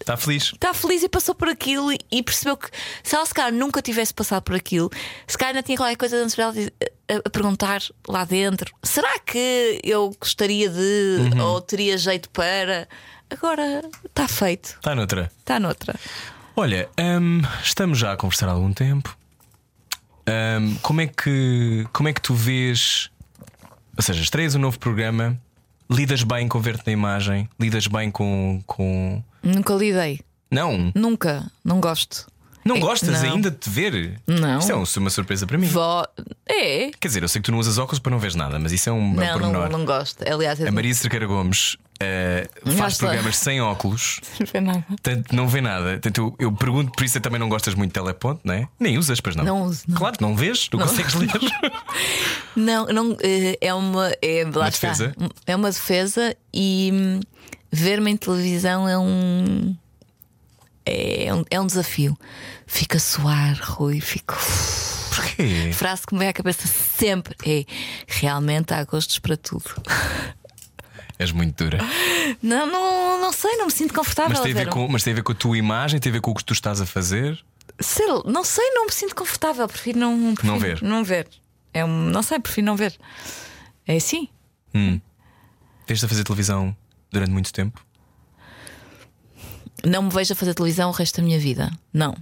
[0.00, 0.44] Está feliz?
[0.52, 2.68] está feliz e passou por aquilo e- percebeu que
[3.02, 4.90] se ela se calhar nunca tivesse passado por aquilo,
[5.26, 6.52] se calhar ainda tinha qualquer coisa antes dela
[7.24, 11.40] a perguntar lá dentro: será que eu gostaria de Uhum.
[11.44, 12.88] ou teria jeito para?
[13.30, 15.30] Agora está feito, Está noutra.
[15.38, 15.94] está noutra.
[16.56, 19.16] Olha, hum, estamos já a conversar há algum tempo.
[20.30, 23.10] Hum, como, é que, como é que tu vês?
[23.96, 25.38] Ou seja, estreias um novo programa,
[25.90, 28.62] lidas bem com ver-te na imagem, lidas bem com.
[28.66, 29.22] com...
[29.42, 30.20] Nunca lidei,
[30.50, 32.26] Não, nunca, não gosto.
[32.64, 33.32] Não É, gostas não.
[33.32, 34.20] ainda de te ver?
[34.26, 34.58] Não.
[34.58, 35.66] Isso é um- uma surpresa para mim.
[35.66, 36.04] Vó,
[36.48, 38.72] é, Quer dizer, eu sei que tu não usas óculos para não veres nada, mas
[38.72, 39.68] isso é um, é um não, não, pormenor.
[39.70, 40.22] não gosto.
[40.30, 44.84] Aliás, é A Maria Cerqueira Gomes eh, faz programas sem óculos, não vê nada.
[44.88, 45.90] portanto não vê nada.
[45.92, 48.66] Portanto, eu, eu pergunto, por isso também não gostas muito de teleponto, não é?
[48.78, 49.44] Nem usas, pois não?
[49.44, 49.96] Não uso, não.
[49.96, 51.28] Claro, não vês, não, consegues ler.
[52.56, 54.88] Não, não eh, é uma é, Uma está.
[54.88, 55.14] defesa?
[55.46, 57.20] É uma defesa e hum,
[57.70, 59.74] ver-me em televisão é um
[60.84, 62.16] é um, é um desafio.
[62.66, 64.34] Fica a suar, Rui, fico.
[65.14, 65.72] Porquê?
[65.72, 67.64] Frase que me vem à cabeça sempre é
[68.06, 69.64] realmente há gostos para tudo.
[71.18, 71.78] És muito dura.
[72.42, 75.12] Não, não, não sei, não me sinto confortável Mas tem, a ver com, mas tem
[75.12, 76.86] a ver com a tua imagem, tem a ver com o que tu estás a
[76.86, 77.38] fazer.
[77.78, 80.82] Sei não sei, não me sinto confortável, prefiro não, prefiro Não ver.
[80.82, 81.28] Não ver.
[81.74, 82.98] É um, não sei, prefiro não ver.
[83.86, 84.28] É assim.
[85.86, 86.74] Tens de fazer televisão
[87.10, 87.84] durante muito tempo.
[89.84, 91.70] Não me vejo a fazer televisão o resto da minha vida.
[91.92, 92.14] Não,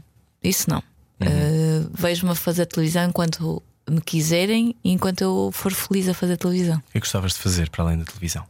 [0.43, 0.79] isso não.
[1.21, 6.37] Uh, Vejo-me a fazer televisão enquanto me quiserem e enquanto eu for feliz a fazer
[6.37, 6.79] televisão.
[6.79, 8.45] O que gostavas de fazer para além da televisão?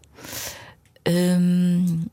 [1.09, 2.05] Hum,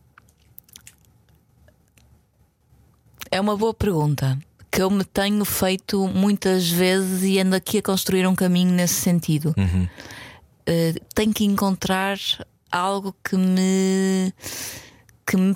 [3.32, 4.40] É uma boa pergunta
[4.72, 8.94] que eu me tenho feito muitas vezes e ando aqui a construir um caminho nesse
[8.94, 9.54] sentido.
[9.58, 12.18] Uh, tenho que encontrar
[12.72, 14.34] algo que me
[15.26, 15.56] que me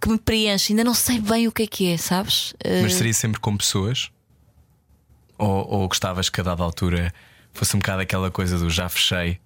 [0.00, 0.72] que me preenche.
[0.72, 2.54] Ainda não sei bem o que é que é, sabes?
[2.82, 4.10] Mas seria sempre com pessoas?
[5.38, 7.12] Ou, ou gostavas que a dada altura
[7.52, 9.38] fosse um bocado aquela coisa do já fechei?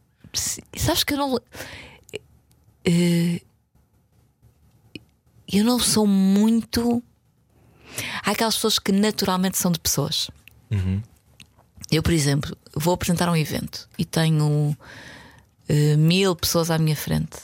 [0.76, 1.38] Sabes que eu não.
[2.84, 3.40] Eh,
[5.52, 7.02] Eu não sou muito.
[8.24, 10.30] Há aquelas pessoas que naturalmente são de pessoas.
[11.90, 14.74] Eu, por exemplo, vou apresentar um evento e tenho
[15.72, 17.38] eh, mil pessoas à minha frente.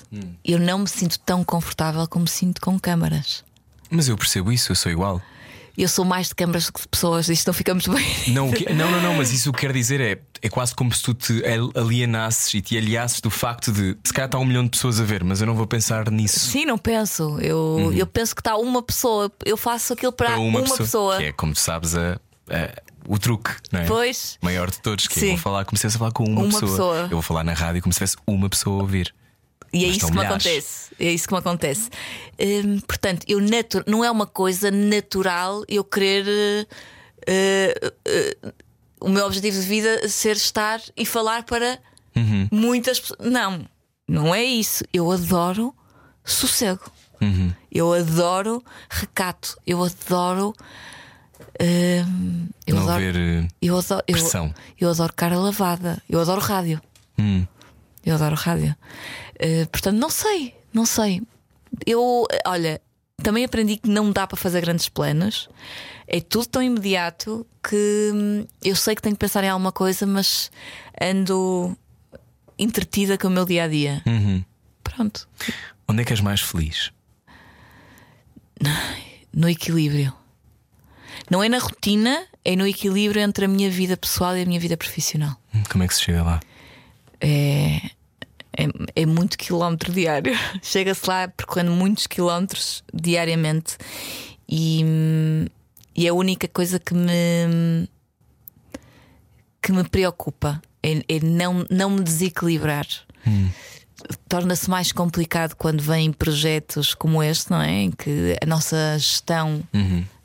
[0.45, 3.43] Eu não me sinto tão confortável como me sinto com câmaras.
[3.91, 5.23] Mas eu percebo isso, eu sou igual.
[5.77, 8.05] Eu sou mais de câmaras do que de pessoas, isto não fica muito bem.
[8.29, 11.03] Não, que- não, não, não, mas isso que quer dizer é é quase como se
[11.03, 14.63] tu te al- alienasses e te aliasses do facto de se calhar está um milhão
[14.65, 17.39] de pessoas a ver, mas eu não vou pensar nisso Sim, não penso.
[17.41, 21.17] Eu, eu penso que está uma pessoa, eu faço aquilo para, para uma, pessoa.
[21.17, 22.21] Que é como tu sabes a,
[22.51, 23.87] a- o truque, não é?
[23.87, 24.39] Pois.
[24.43, 25.27] Maior de todos, que é, Sim.
[25.27, 26.99] eu vou falar estivesse a falar com uma, Uma pessoa.
[27.03, 29.15] Eu vou falar na rádio como se tivesse uma pessoa a ouvir.
[29.73, 30.91] E é Mas isso que me acontece.
[30.99, 31.91] É isso que me acontece.
[32.41, 33.39] Hum, portanto, eu
[33.87, 36.27] não é uma coisa natural eu querer.
[37.27, 38.53] eh, eh, eh,
[39.01, 41.79] o meu objetivo de vida ser estar e falar para
[42.17, 42.49] Uhum.
[42.51, 43.21] muitas pessoas.
[43.31, 43.65] Não,
[44.09, 44.83] não é isso.
[44.93, 45.75] Eu adoro
[46.25, 46.91] sossego.
[47.21, 47.53] Uhum.
[47.71, 49.57] Eu adoro recato.
[49.67, 50.55] Eu adoro.
[51.61, 52.97] Hum, eu Não adoro.
[52.97, 53.17] haver.
[53.17, 54.55] eh, Eu adoro, eu, pressão.
[54.79, 56.03] eu adoro cara lavada.
[56.09, 56.81] Eu adoro rádio.
[57.19, 57.47] hum.
[58.05, 58.75] Eu adoro rádio.
[59.39, 61.21] Eh, portanto, não sei, não sei.
[61.87, 62.81] Eu, olha,
[63.23, 65.49] também aprendi que não dá para fazer grandes planos.
[66.07, 70.07] É tudo tão imediato que hum, eu sei que tenho que pensar em alguma coisa,
[70.07, 70.51] mas
[71.01, 71.77] ando
[72.59, 74.03] entretida com o meu dia a dia.
[74.07, 74.43] Uhum.
[74.83, 75.29] Pronto.
[75.87, 76.91] Onde é que és mais feliz?
[79.33, 80.13] No equilíbrio.
[81.31, 84.61] Não é na rotina, é no equilíbrio entre a minha vida pessoal e a minha
[84.61, 85.37] vida profissional.
[85.55, 86.41] Hum, Como é que se chega lá?
[87.21, 87.81] é,
[88.57, 88.67] é,
[88.97, 90.33] é muito quilómetro diário.
[90.63, 93.77] Chega-se lá percorrendo muitos quilómetros diariamente
[94.49, 95.47] e, hum,
[95.97, 97.89] e a única coisa que me
[99.61, 102.87] que me preocupa é, é não, não me desequilibrar.
[104.29, 107.83] Torna-se mais complicado quando vêm projetos como este, não é?
[107.83, 109.63] Em que a nossa gestão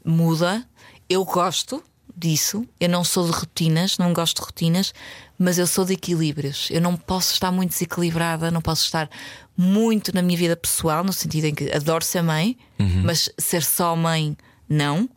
[0.06, 0.64] muda.
[1.10, 1.84] Eu gosto
[2.16, 2.68] disso.
[2.80, 4.94] Eu não sou de rotinas, não gosto de rotinas,
[5.38, 6.70] mas eu sou de equilíbrios.
[6.72, 9.10] Eu não posso estar muito desequilibrada, não posso estar
[9.58, 12.58] muito na minha vida pessoal, no sentido em que adoro ser mãe,
[13.04, 14.38] mas ser só mãe,
[14.68, 15.10] não.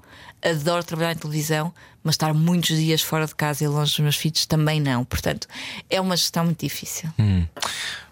[0.42, 1.72] Adoro trabalhar em televisão,
[2.02, 5.04] mas estar muitos dias fora de casa e longe dos meus filhos também não.
[5.04, 5.48] Portanto,
[5.90, 7.10] é uma gestão muito difícil.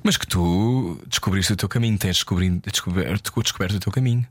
[0.03, 4.27] Mas que tu descobriste o teu caminho, tens descobrindo, descoberto, descoberto o teu caminho.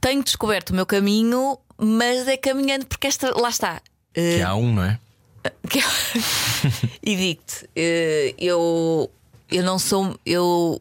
[0.00, 3.30] Tenho descoberto o meu caminho, mas é caminhando porque esta.
[3.38, 3.80] Lá está.
[4.12, 4.98] Que há um, não é?
[5.68, 5.80] Que-
[7.02, 9.10] e digo-te, eh, eu,
[9.50, 10.18] eu não sou.
[10.24, 10.78] Eu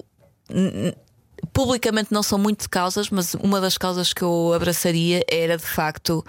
[1.51, 5.65] publicamente não sou muito de causas, mas uma das causas que eu abraçaria era de
[5.65, 6.25] facto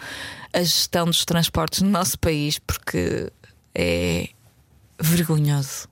[0.52, 3.30] a gestão dos transportes no nosso país, porque
[3.74, 4.28] é
[5.00, 5.88] vergonhoso.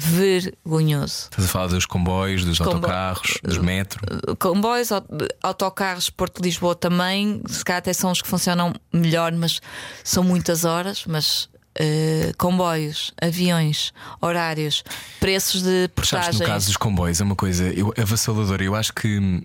[0.00, 1.24] Vergonhoso.
[1.30, 4.00] Estás a falar dos comboios, dos Combo- autocarros, dos metros.
[4.38, 5.04] Comboios, au-
[5.42, 9.60] autocarros, Porto de Lisboa também, se calhar até são os que funcionam melhor, mas
[10.04, 11.04] são muitas horas.
[11.06, 14.82] Mas eh, comboios, aviões, horários,
[15.20, 16.40] preços de Sabes, portagem.
[16.40, 18.62] no caso dos comboios é uma coisa eu, avassaladora.
[18.64, 19.42] Eu acho que,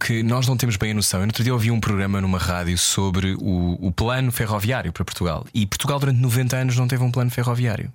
[0.00, 1.20] que nós não temos bem a noção.
[1.20, 5.04] Eu no outro dia ouvi um programa numa rádio sobre o, o plano ferroviário para
[5.04, 5.44] Portugal.
[5.54, 7.92] E Portugal, durante 90 anos, não teve um plano ferroviário.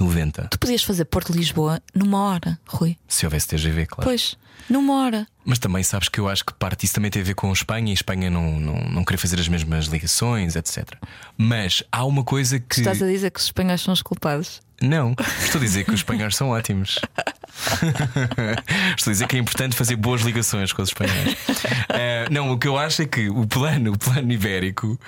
[0.00, 0.48] 90.
[0.50, 2.96] Tu podias fazer Porto de Lisboa numa hora, Rui.
[3.06, 4.04] Se houvesse TGV, claro.
[4.04, 4.36] Pois,
[4.68, 5.26] numa hora.
[5.44, 7.52] Mas também sabes que eu acho que parte disso também tem a ver com a
[7.52, 10.88] Espanha e a Espanha não, não, não querer fazer as mesmas ligações, etc.
[11.36, 12.80] Mas há uma coisa que.
[12.80, 14.60] Estás a dizer que os espanhóis são os culpados.
[14.80, 16.98] Não, estou a dizer que os espanhóis são ótimos.
[18.96, 21.36] estou a dizer que é importante fazer boas ligações com os espanhóis.
[21.92, 24.98] Eh, não, o que eu acho é que o plano, o plano ibérico,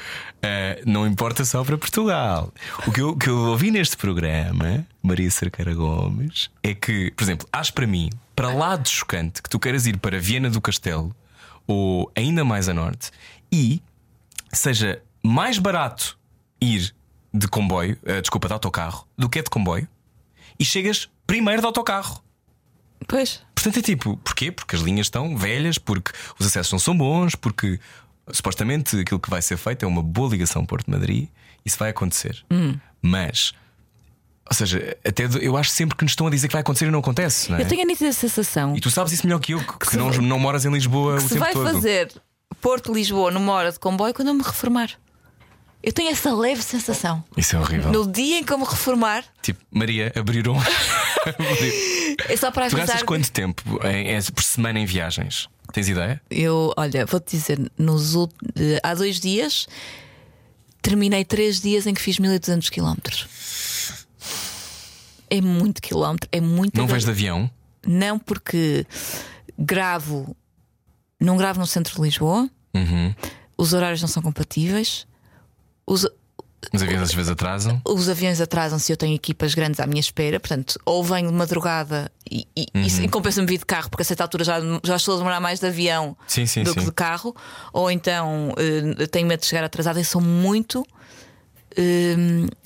[0.42, 2.52] eh, não importa só para Portugal.
[2.86, 7.48] O que eu, que eu ouvi neste programa, Maria Cerqueira Gomes, é que, por exemplo,
[7.52, 11.14] acho para mim, para lá de chocante que tu queiras ir para Viena do Castelo
[11.66, 13.10] ou ainda mais a norte
[13.50, 13.80] e
[14.52, 16.18] seja mais barato
[16.60, 16.94] ir
[17.32, 19.88] de comboio, eh, desculpa, de autocarro, do que é de comboio,
[20.58, 22.21] e chegas primeiro de autocarro.
[23.08, 23.40] Pois.
[23.54, 24.50] Portanto, é tipo, porquê?
[24.52, 27.78] Porque as linhas estão velhas, porque os acessos não são bons, porque
[28.30, 31.28] supostamente aquilo que vai ser feito é uma boa ligação Porto-Madrid,
[31.64, 32.44] isso vai acontecer.
[33.00, 33.52] Mas,
[34.48, 36.90] ou seja, até eu acho sempre que nos estão a dizer que vai acontecer e
[36.90, 37.62] não acontece, não é?
[37.62, 40.10] Eu tenho a nítida sensação E tu sabes isso melhor que eu, que, que não,
[40.10, 41.72] vai- não moras em Lisboa que o se tempo vai todo.
[41.72, 42.12] fazer
[42.60, 44.90] Porto-Lisboa numa hora de comboio quando eu me reformar.
[45.82, 47.24] Eu tenho essa leve sensação.
[47.36, 47.90] Isso é horrível.
[47.90, 50.54] No dia em que eu me reformar, Tipo, Maria, abriram.
[52.28, 55.48] é só para tu gastas quanto tempo em- em- por semana em viagens?
[55.72, 56.20] Tens ideia?
[56.30, 58.14] Eu, olha, vou-te dizer, nos,
[58.56, 59.66] eh, há dois dias
[60.82, 63.26] terminei três dias em que fiz 1200 quilómetros.
[65.30, 67.50] É muito quilómetro, é muito Não vais de avião?
[67.86, 68.84] Não, porque
[69.58, 70.36] gravo,
[71.18, 73.14] não gravo no centro de Lisboa, Uhum.
[73.56, 75.06] os horários não são compatíveis,
[75.86, 76.06] os,
[76.72, 77.80] Os aviões às vezes atrasam.
[77.84, 82.10] os aviões atrasam-se eu tenho equipas grandes à minha espera, portanto, ou venho de madrugada
[82.30, 83.04] e, e, Uhum.
[83.04, 85.58] e compensa-me vir de carro, porque a certa altura já, já estou a demorar mais
[85.60, 86.78] de avião Sim, sim, do sim.
[86.80, 87.34] que de carro,
[87.72, 90.84] ou então eh, tenho medo de chegar atrasada e sou muito.
[91.76, 92.14] eh,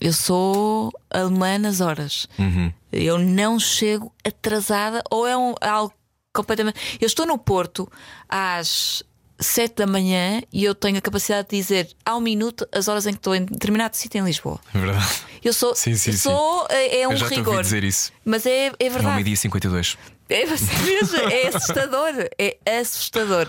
[0.00, 2.26] eu sou alemã nas horas.
[2.38, 2.72] Uhum.
[2.92, 5.92] Eu não chego atrasada, ou é um, algo
[6.34, 6.98] completamente.
[7.00, 7.90] Eu estou no Porto
[8.28, 9.02] às
[9.38, 13.10] 7 da manhã e eu tenho a capacidade de dizer ao minuto as horas em
[13.12, 14.58] que estou em determinado sítio em Lisboa.
[14.74, 15.06] É verdade.
[15.44, 15.74] Eu sou.
[15.74, 16.20] Sim, sim, eu sim.
[16.20, 17.62] sou é, é um eu já rigor.
[17.62, 18.12] dizer isso.
[18.24, 19.14] Mas é, é É verdade.
[19.14, 19.96] meio-dia 52.
[20.28, 23.46] É, é assustador, é assustador.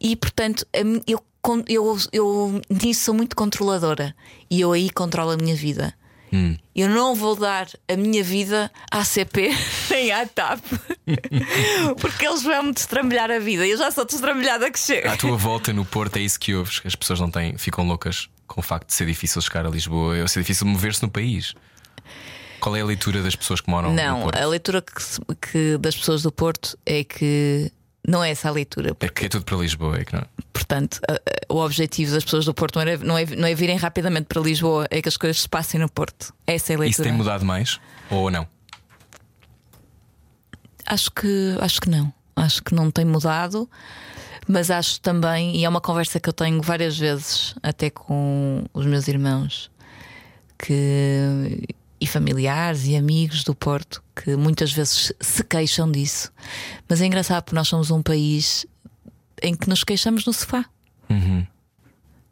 [0.00, 0.66] E portanto,
[1.06, 1.22] eu,
[1.68, 4.14] eu, eu nisso sou muito controladora
[4.50, 5.94] e eu aí controlo a minha vida.
[6.74, 9.50] Eu não vou dar a minha vida à CP
[9.90, 10.60] nem à TAP
[12.00, 13.66] porque eles vão-me destrambelhar a vida.
[13.66, 15.12] Eu já sou destrambelhada que chega.
[15.12, 18.28] À tua volta no Porto é isso que ouves, as pessoas não têm, ficam loucas
[18.46, 21.54] com o facto de ser difícil chegar a Lisboa ou ser difícil mover-se no país.
[22.60, 24.36] Qual é a leitura das pessoas que moram no Não, Porto?
[24.38, 24.92] a leitura que,
[25.50, 27.70] que das pessoas do Porto é que
[28.06, 28.96] não é essa a leitura.
[29.00, 30.26] É que é tudo para Lisboa, é que não.
[30.52, 33.54] Portanto, a- a- o objetivo das pessoas do Porto não é, não, é, não é
[33.54, 36.32] virem rapidamente para Lisboa, é que as coisas se passem no Porto.
[36.46, 36.90] Essa é a leitura.
[36.90, 37.80] Isso tem mudado mais
[38.10, 38.46] ou não?
[40.86, 42.12] Acho que, acho que não.
[42.34, 43.68] Acho que não tem mudado,
[44.48, 48.86] mas acho também, e é uma conversa que eu tenho várias vezes, até com os
[48.86, 49.70] meus irmãos
[50.58, 51.62] que,
[52.00, 56.32] e familiares e amigos do Porto, que muitas vezes se queixam disso.
[56.88, 58.64] Mas é engraçado porque nós somos um país
[59.42, 60.64] em que nos queixamos no sofá.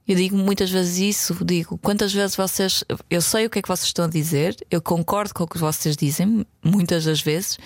[0.07, 2.82] Eu digo muitas vezes isso, digo quantas vezes vocês.
[3.09, 5.59] Eu sei o que é que vocês estão a dizer, eu concordo com o que
[5.59, 7.59] vocês dizem, muitas das vezes,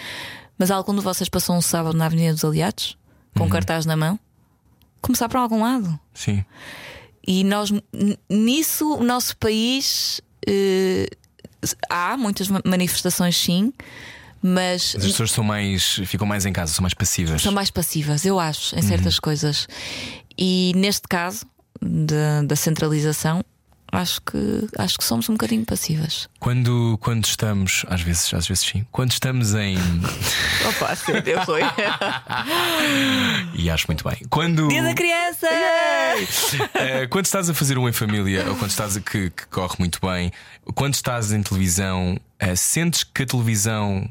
[0.58, 2.98] mas algum de vocês passou um sábado na Avenida dos Aliados,
[3.36, 4.18] com um cartaz na mão?
[5.00, 5.98] Começar por algum lado.
[6.12, 6.44] Sim.
[7.26, 7.70] E nós,
[8.28, 10.20] nisso, o nosso país.
[10.46, 11.08] eh,
[11.88, 13.72] há muitas ma- manifestações, sim,
[14.42, 17.40] mas As pessoas são mais, ficam mais em casa, são mais passivas.
[17.42, 19.66] são mais passivas, eu acho, em certas coisas.
[20.38, 21.46] E neste caso
[21.80, 23.42] da, da centralização,
[23.94, 26.28] acho que, acho que somos um bocadinho passivas.
[26.38, 29.76] Quando, quando estamos, às vezes, às vezes sim, quando estamos em.
[30.68, 31.62] Opa, sério, foi.
[33.54, 34.18] e acho muito bem.
[34.28, 34.68] Quando.
[34.68, 35.48] Dia da criança!
[36.74, 39.74] Eh, quando estás a fazer um em família ou quando estás a que, que corre
[39.78, 40.30] muito bem,
[40.74, 44.08] quando estás em televisão, eh, sentes que a televisão.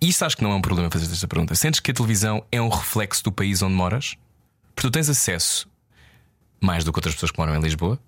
[0.00, 1.54] Isso acho que não é um problema fazer esta pergunta.
[1.54, 4.14] Sentes que a televisão é um reflexo do país onde moras?
[4.74, 5.66] Porque tu tens acesso,
[6.60, 7.98] mais do que outras pessoas que moram em Lisboa,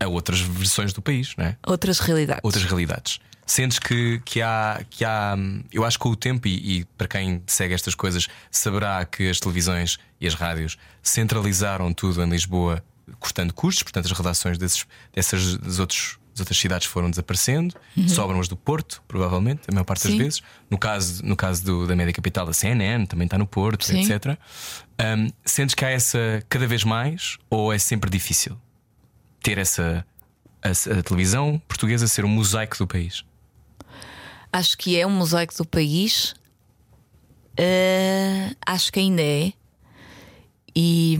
[0.00, 1.56] a outras versões do país, não é?
[1.66, 2.40] Outras realidades.
[2.44, 3.20] outras realidades.
[3.46, 5.34] Sentes que, que, há, que há.
[5.72, 9.28] Eu acho que com o tempo, e, e para quem segue estas coisas, saberá que
[9.28, 12.84] as televisões e as rádios centralizaram tudo em Lisboa,
[13.18, 17.74] cortando custos, portanto, as redações desses, dessas das outros, das outras cidades foram desaparecendo,
[18.06, 20.18] sobram as do Porto, provavelmente, a maior parte das Sim.
[20.18, 20.42] vezes.
[20.70, 24.02] No caso, no caso do, da média capital, a CNN também está no Porto, Sim.
[24.02, 24.38] etc.
[25.00, 28.60] Hum, sentes que há essa cada vez mais, ou é sempre difícil
[29.42, 30.04] ter essa.
[30.60, 33.24] A, a televisão portuguesa ser um mosaico do país.
[34.52, 36.34] Acho que é um mosaico do país.
[37.56, 39.52] Eh, acho que ainda é.
[40.74, 41.16] E,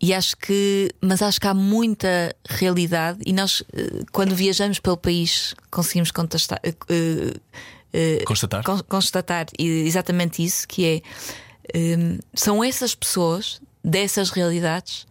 [0.00, 0.90] e acho que.
[1.00, 6.60] Mas acho que há muita realidade e nós, eh, quando viajamos pelo país, conseguimos contestar,
[6.62, 8.62] eh, Constatar.
[8.64, 11.02] con- constatar exatamente isso: que
[11.72, 12.18] é.
[12.34, 15.06] são essas pessoas dessas realidades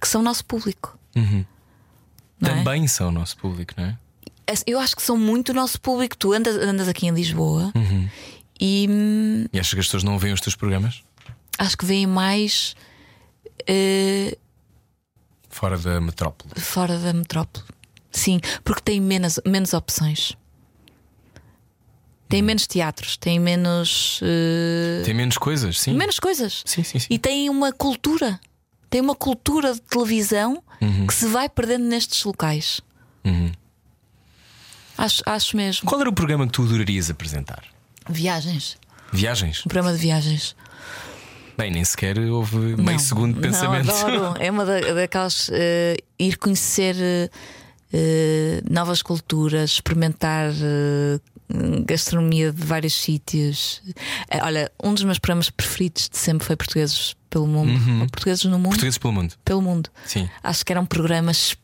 [0.00, 0.98] que são nosso público.
[1.14, 2.54] não é?
[2.54, 3.98] Também são o nosso público, não é?
[4.66, 6.16] Eu acho que são muito o nosso público.
[6.16, 7.70] Tu andas, andas aqui em Lisboa
[8.60, 11.02] e hum, E achas que as pessoas não veem os teus programas?
[11.58, 12.74] acho que vêm mais
[13.66, 14.38] eh,
[15.50, 16.58] Fora da metrópole.
[16.60, 17.64] fora da metrópole.
[18.12, 20.34] Sim, porque têm menos, menos opções.
[22.28, 24.20] Têm menos teatros, têm menos.
[24.22, 25.94] eh, Tem menos coisas, sim.
[25.94, 26.62] menos coisas.
[26.66, 27.06] Sim, sim, sim.
[27.10, 28.38] E têm uma cultura.
[28.90, 30.62] Tem uma cultura de televisão
[31.06, 32.80] que se vai perdendo nestes locais.
[34.96, 35.88] Acho, acho mesmo.
[35.88, 37.62] Qual era o programa que tu adorarias apresentar?
[38.08, 38.76] Viagens.
[39.12, 39.60] Viagens?
[39.64, 40.56] Um programa de viagens.
[41.56, 43.86] Bem, nem sequer houve meio Não, segundo de pensamento.
[43.86, 44.34] Não, adoro.
[44.42, 45.50] É uma da- daquelas.
[45.52, 47.30] eh, ir conhecer eh,
[48.70, 51.18] novas culturas, experimentar eh,
[51.84, 53.82] gastronomia de vários sítios.
[54.30, 57.72] Eh, olha, um dos meus programas preferidos de sempre foi Portugueses pelo Mundo.
[58.00, 58.70] Ou Portugueses no Mundo?
[58.70, 59.34] Portugueses pelo mundo.
[59.44, 59.90] Pelo Mundo.
[60.04, 60.28] Sim.
[60.42, 61.58] Acho que era um programa espetacular.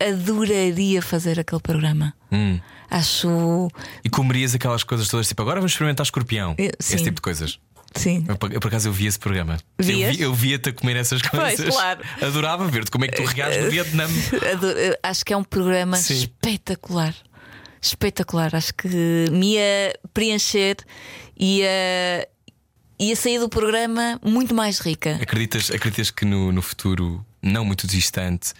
[0.00, 2.12] Adoraria fazer aquele programa.
[2.32, 2.58] Hum.
[2.90, 3.68] Acho.
[4.04, 6.54] E comerias aquelas coisas todas, tipo, agora vamos experimentar escorpião.
[6.58, 7.58] Eh, Esse tipo de coisas.
[7.96, 8.24] Sim.
[8.28, 9.56] Eu, por- acaso eu vi esse programa.
[9.78, 10.16] Eu, Vias?
[10.16, 11.74] vi, eu via-te a comer essas coisas.
[11.74, 12.00] claro.
[12.22, 14.06] Adorava ver-te como é que tu reages no Vietnã.
[15.02, 16.14] Acho que é um programa Sim.
[16.14, 17.14] espetacular.
[17.80, 18.54] Espetacular.
[18.54, 18.88] Acho que
[19.30, 20.76] me ia preencher
[21.38, 22.28] e ia,
[22.98, 25.18] ia sair do programa muito mais rica.
[25.22, 28.52] Acreditas, acreditas que no, no futuro, não muito distante,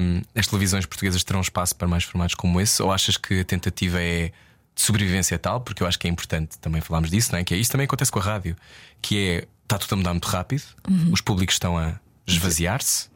[0.00, 2.82] hum, as televisões portuguesas terão espaço para mais formatos como esse?
[2.82, 4.32] Ou achas que a tentativa é
[4.76, 5.60] de sobrevivência tal?
[5.62, 7.44] Porque eu acho que é importante também falarmos disso, não é?
[7.44, 8.54] Que é, isto também acontece com a rádio,
[9.02, 10.62] que é está tudo a mudar muito rápido,
[11.10, 13.08] os públicos estão a esvaziar-se,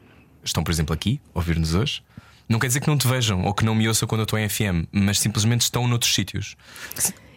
[0.43, 2.03] estão, por exemplo, aqui, a ouvir-nos hoje.
[2.49, 4.37] Não quer dizer que não te vejam ou que não me ouçam quando eu estou
[4.37, 6.57] em FM, mas simplesmente estão noutros sítios.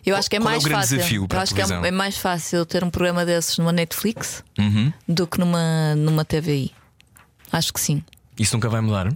[0.04, 0.96] Eu acho que é Qual é mais grande fácil.
[0.96, 4.42] desafio para eu acho que é, é mais fácil ter um programa desses numa Netflix
[4.58, 4.92] Uhum.
[5.08, 6.72] do que numa, numa TVI.
[7.52, 8.02] Acho que sim.
[8.36, 9.12] Isso nunca vai mudar?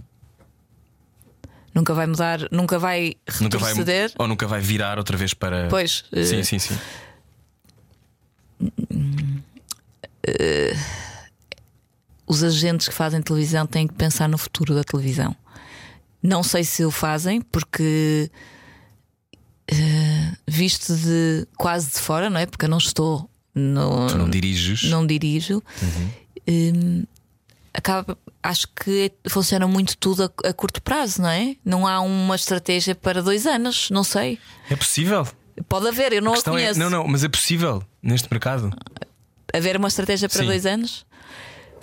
[1.73, 4.11] Nunca vai mudar, nunca vai Nunca vai, retroceder.
[4.17, 5.67] ou nunca vai virar outra vez para.
[5.69, 6.77] Pois, eh, Sim, sim, sim.
[12.27, 15.35] os agentes que fazem televisão têm que pensar no futuro da televisão.
[16.21, 18.29] Não sei se o fazem, porque
[19.67, 22.45] eh, visto de quase de fora, não é?
[22.45, 24.83] Porque eu não estou no, Tu não diriges.
[24.83, 25.63] não dirijo.
[26.47, 27.03] Hum,
[27.73, 31.55] acaba, acho que funciona muito tudo a, a curto prazo, não é?
[31.63, 34.39] Não há uma estratégia para dois anos, não sei.
[34.69, 35.27] É possível.
[35.67, 36.79] Pode haver, eu não A a é, conheço.
[36.79, 38.71] não, não, mas é possível neste mercado.
[39.53, 40.45] Haver uma estratégia para Sim.
[40.45, 41.05] dois anos?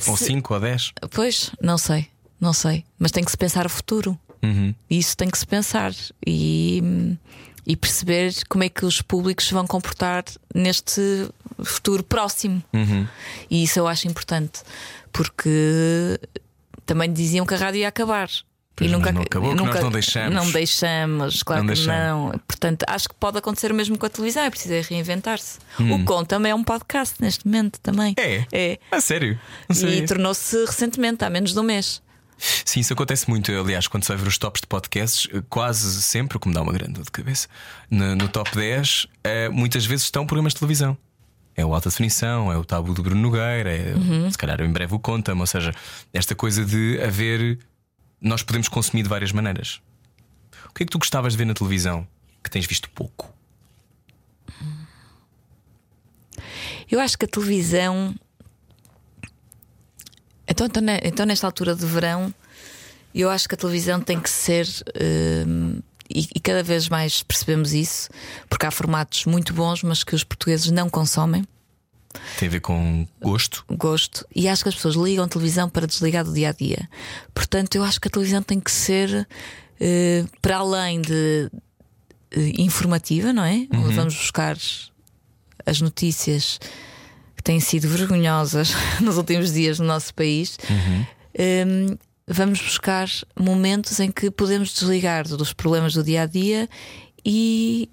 [0.07, 0.93] Ou Se- 5 ou 10.
[1.11, 2.09] Pois, não sei,
[2.41, 2.85] não sei.
[2.99, 4.19] Mas tem que se pensar o futuro.
[4.43, 4.75] Uhum.
[4.89, 5.93] Isso tem que se pensar
[6.27, 7.17] e,
[7.67, 11.29] e perceber como é que os públicos se vão comportar neste
[11.65, 12.63] futuro próximo.
[12.73, 13.07] Uhum.
[13.51, 14.61] E isso eu acho importante,
[15.13, 16.19] porque
[16.85, 18.29] também diziam que a rádio ia acabar.
[18.77, 20.35] Pois, mas não acabou, que nós não deixamos.
[20.35, 22.33] Não deixamos, claro Não que deixamos.
[22.33, 22.41] não.
[22.47, 25.59] Portanto, acho que pode acontecer o mesmo com a televisão, é preciso é reinventar-se.
[25.81, 25.95] Hum.
[25.95, 28.15] O Com também é um podcast neste momento também.
[28.19, 28.45] É?
[28.53, 28.79] É.
[28.93, 29.41] A sério?
[29.71, 32.03] E tornou-se recentemente, há menos de um mês.
[32.39, 33.51] Sim, isso acontece muito.
[33.51, 36.63] Aliás, quando se vai ver os tops de podcasts, quase sempre, o que me dá
[36.63, 37.49] uma grande dor de cabeça,
[37.91, 40.97] no, no top 10, eh, muitas vezes estão programas de televisão.
[41.57, 44.31] É o Alta Definição, é o Tabu do Bruno Nogueira, é, Uhum.
[44.31, 45.41] se calhar em breve o Conta-me.
[45.41, 45.73] Ou seja,
[46.13, 47.59] esta coisa de haver.
[48.21, 49.81] Nós podemos consumir de várias maneiras.
[50.69, 52.07] O que é que tu gostavas de ver na televisão
[52.45, 53.33] que tens visto pouco?
[56.91, 58.15] Eu acho que a televisão.
[60.49, 62.33] Então, então, ne- então nesta altura de verão,
[63.15, 64.67] eu acho que a televisão tem que ser.
[65.47, 68.09] hum, e, e cada vez mais percebemos isso,
[68.49, 71.45] porque há formatos muito bons, mas que os portugueses não consomem.
[72.39, 73.65] Tem a ver com gosto?
[73.69, 74.25] Gosto.
[74.35, 76.89] E acho que as pessoas ligam televisão para desligar do dia a dia.
[77.35, 79.27] Portanto, eu acho que a televisão tem que ser,
[79.81, 81.51] eh, para além de
[82.31, 83.67] eh, informativa, não é?
[83.75, 84.57] Onde vamos buscar
[85.67, 86.59] as notícias
[87.47, 90.59] têm sido vergonhosas nos últimos dias no nosso país.
[91.39, 96.69] Hum, vamos buscar momentos em que podemos desligar dos problemas do dia a dia
[97.25, 97.89] e,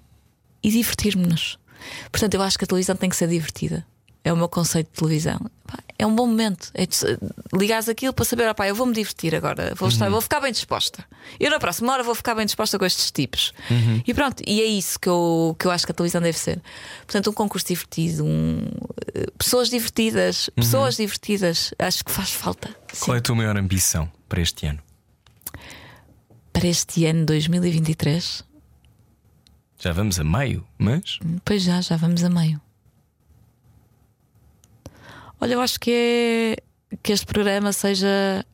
[0.60, 1.56] e divertir-nos.
[2.10, 3.86] Portanto, eu acho que a televisão tem que ser divertida.
[4.24, 5.38] É o meu conceito de televisão.
[5.66, 6.70] Pá, É um bom momento.
[6.74, 6.86] É
[7.54, 11.04] ligares aquilo para saber, opá, eu vou-me divertir agora, vou, estar, vou ficar bem disposta.
[11.38, 13.52] Eu na próxima hora vou ficar bem disposta com estes tipos.
[14.06, 16.60] E pronto, e é isso que eu, que eu acho que a televisão deve ser.
[17.06, 18.66] Portanto, um concurso divertido, um,
[19.14, 22.68] eh, pessoas divertidas, pessoas divertidas, acho que faz falta.
[22.92, 23.04] Sim.
[23.04, 24.80] Qual é a tua maior ambição para este ano?
[26.52, 28.44] Para este ano 2023,
[29.78, 31.18] Já vamos a maio, mas.
[31.44, 32.60] pois já, já vamos a meio.
[35.44, 38.44] Olha, eu acho que é que este programa seja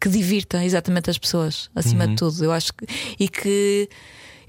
[0.00, 2.44] que divirta exatamente as pessoas, acima de tudo.
[2.44, 2.84] Eu acho que
[3.18, 3.88] e que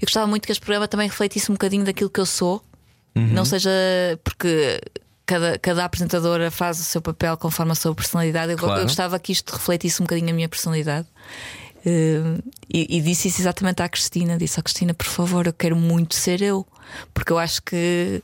[0.00, 2.62] eu gostava muito que este programa também refletisse um bocadinho daquilo que eu sou,
[3.14, 3.70] não seja
[4.24, 4.80] porque
[5.24, 8.52] cada, cada apresentadora faz o seu papel conforme a sua personalidade.
[8.52, 8.80] Eu, Claro.
[8.80, 11.06] eu gostava que isto refletisse um bocadinho a minha personalidade.
[11.86, 15.76] Eh, e, e disse isso exatamente à Cristina: disse, ó Cristina, por favor, eu quero
[15.76, 16.66] muito ser eu,
[17.12, 18.20] porque eu acho que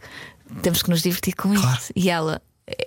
[0.62, 1.78] temos que nos divertir com Claro.
[1.78, 1.92] isso.
[1.94, 2.42] E ela,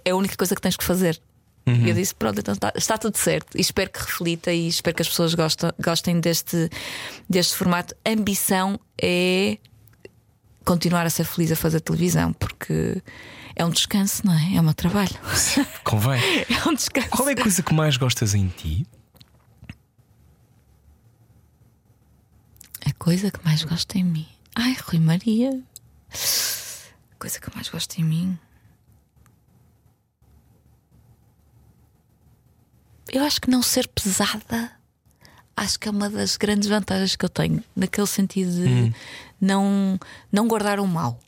[0.06, 1.20] é a única coisa que tens que fazer.
[1.66, 3.58] E eu disse: Pronto, então está, está tudo certo.
[3.58, 6.70] E espero que reflita e espero que as pessoas gostem, gostem deste,
[7.30, 7.96] deste formato.
[8.06, 9.58] Ambição é
[10.66, 13.02] continuar a ser feliz a fazer televisão, porque
[13.56, 14.56] é um descanso, não é?
[14.56, 15.16] É o meu trabalho.
[15.86, 16.22] Convém.
[16.50, 17.10] É um descanso.
[17.10, 18.86] Qual é a coisa que mais gostas em ti?
[22.86, 24.28] A coisa que mais gosto em mim.
[24.56, 25.62] Ai, Rui Maria.
[26.12, 28.38] A coisa que mais gosto em mim.
[33.14, 34.72] Eu acho que não ser pesada.
[35.56, 38.92] Acho que é uma das grandes vantagens que eu tenho, naquele sentido de
[39.40, 40.00] não,
[40.32, 41.20] não guardar o mal.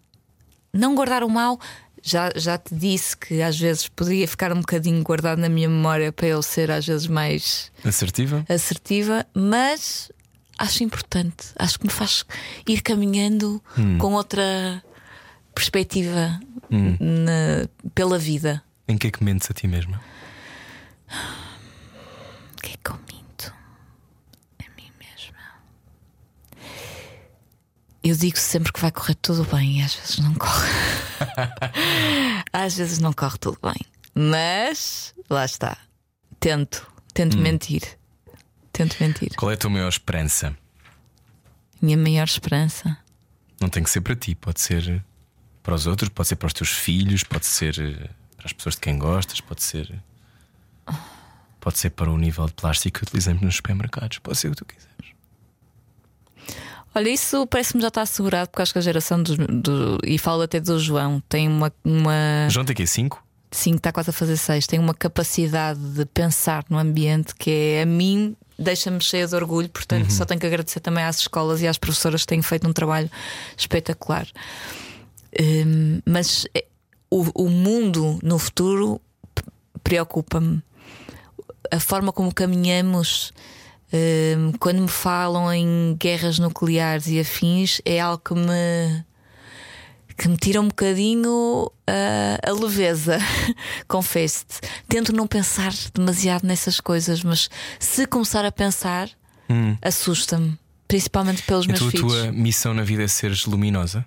[0.73, 1.59] Não guardar o mal,
[2.01, 6.11] já, já te disse que às vezes poderia ficar um bocadinho guardado na minha memória
[6.11, 8.43] para eu ser às vezes mais Assertiva?
[8.49, 10.11] assertiva, mas
[10.57, 11.49] acho importante.
[11.55, 12.25] Acho que me faz
[12.67, 13.61] ir caminhando
[13.99, 14.83] com outra
[15.53, 16.39] perspectiva
[16.99, 18.61] na- pela vida.
[18.87, 20.01] Em que é que mentes a ti mesma?
[22.65, 23.53] Que é que eu minto?
[24.57, 25.37] A mim mesma.
[28.03, 30.71] Eu digo sempre que vai correr tudo bem e às vezes não corre.
[32.51, 33.79] às vezes não corre tudo bem.
[34.15, 35.77] Mas lá está.
[36.39, 37.83] Tento, tento mentir.
[38.73, 39.35] Tento mentir.
[39.35, 40.57] Qual é a tua maior esperança?
[41.79, 42.97] Minha maior esperança.
[43.61, 45.05] Não tem que ser para ti, pode ser
[45.61, 47.75] para os outros, pode ser para os teus filhos, pode ser
[48.35, 50.01] para as pessoas de quem gostas, pode ser.
[51.65, 54.57] Pode ser para o nível de plástico que utilizamos nos supermercados, pode ser o que
[54.57, 54.93] tu quiseres.
[56.93, 60.43] Olha, isso parece-me já está assegurado, porque acho que a geração do, do- e falo
[60.43, 63.19] até do João, tem uma, uma João tem aqui 5?
[63.51, 67.81] sim, está quase a fazer seis, tem uma capacidade de pensar no ambiente que é
[67.81, 68.35] a mim.
[68.59, 72.21] Deixa-me cheia de orgulho, portanto, só tenho que agradecer também às escolas e às professoras
[72.21, 73.09] que têm feito um trabalho
[73.57, 74.27] espetacular.
[75.41, 76.65] Hum, mas eh,
[77.09, 79.01] o, o mundo no futuro
[79.83, 80.61] preocupa-me.
[81.71, 83.31] A forma como caminhamos,
[83.93, 89.05] hum, quando me falam em guerras nucleares e afins, é algo que me
[90.17, 93.17] que me tira um bocadinho ah, a leveza,
[93.87, 94.61] confesso-te.
[94.87, 97.49] Tento não pensar demasiado nessas coisas, mas
[97.79, 99.09] se começar a pensar,
[99.81, 100.57] assusta-me,
[100.87, 102.13] principalmente pelos meus Então a filhos.
[102.13, 104.05] tua missão na vida é seres luminosa?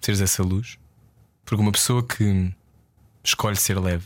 [0.00, 0.76] Seres essa luz?
[1.44, 2.52] Porque uma pessoa que
[3.22, 4.04] escolhe ser leve,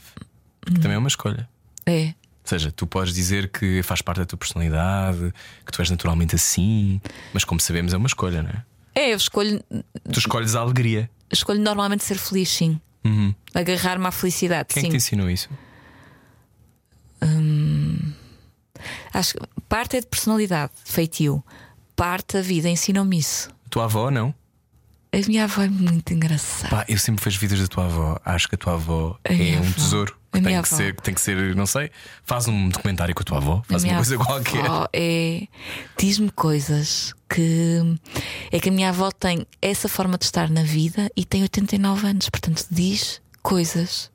[0.75, 1.49] que também é uma escolha.
[1.87, 2.07] É.
[2.43, 5.33] Ou seja, tu podes dizer que faz parte da tua personalidade,
[5.65, 7.01] que tu és naturalmente assim,
[7.33, 8.65] mas como sabemos é uma escolha, não é?
[8.95, 9.63] É, eu escolho,
[10.13, 11.09] Tu escolhes a alegria.
[11.31, 12.81] escolho normalmente ser feliz, sim.
[13.05, 13.33] Uhum.
[13.55, 14.89] Agarrar-me à felicidade, Quem é sim.
[14.89, 15.49] que te ensinou isso?
[19.13, 21.45] Acho que parte é de personalidade, feitio.
[21.95, 23.51] Parte da vida ensinou-me isso.
[23.67, 24.35] A tua avó, não?
[25.13, 26.69] A minha avó é muito engraçada.
[26.69, 28.19] Pá, eu sempre vejo vídeos da tua avó.
[28.25, 29.73] Acho que a tua avó A é um avó.
[29.75, 30.17] tesouro.
[30.33, 30.77] Que tem que, avó.
[30.77, 31.91] ser, que tem que ser, não sei,
[32.25, 34.65] faz um documentário com a tua avó, faz uma coisa qualquer.
[34.93, 35.49] É,
[35.99, 37.99] diz-me coisas que
[38.53, 42.07] é que a minha avó tem essa forma de estar na vida e tem 89
[42.07, 44.09] anos, portanto diz coisas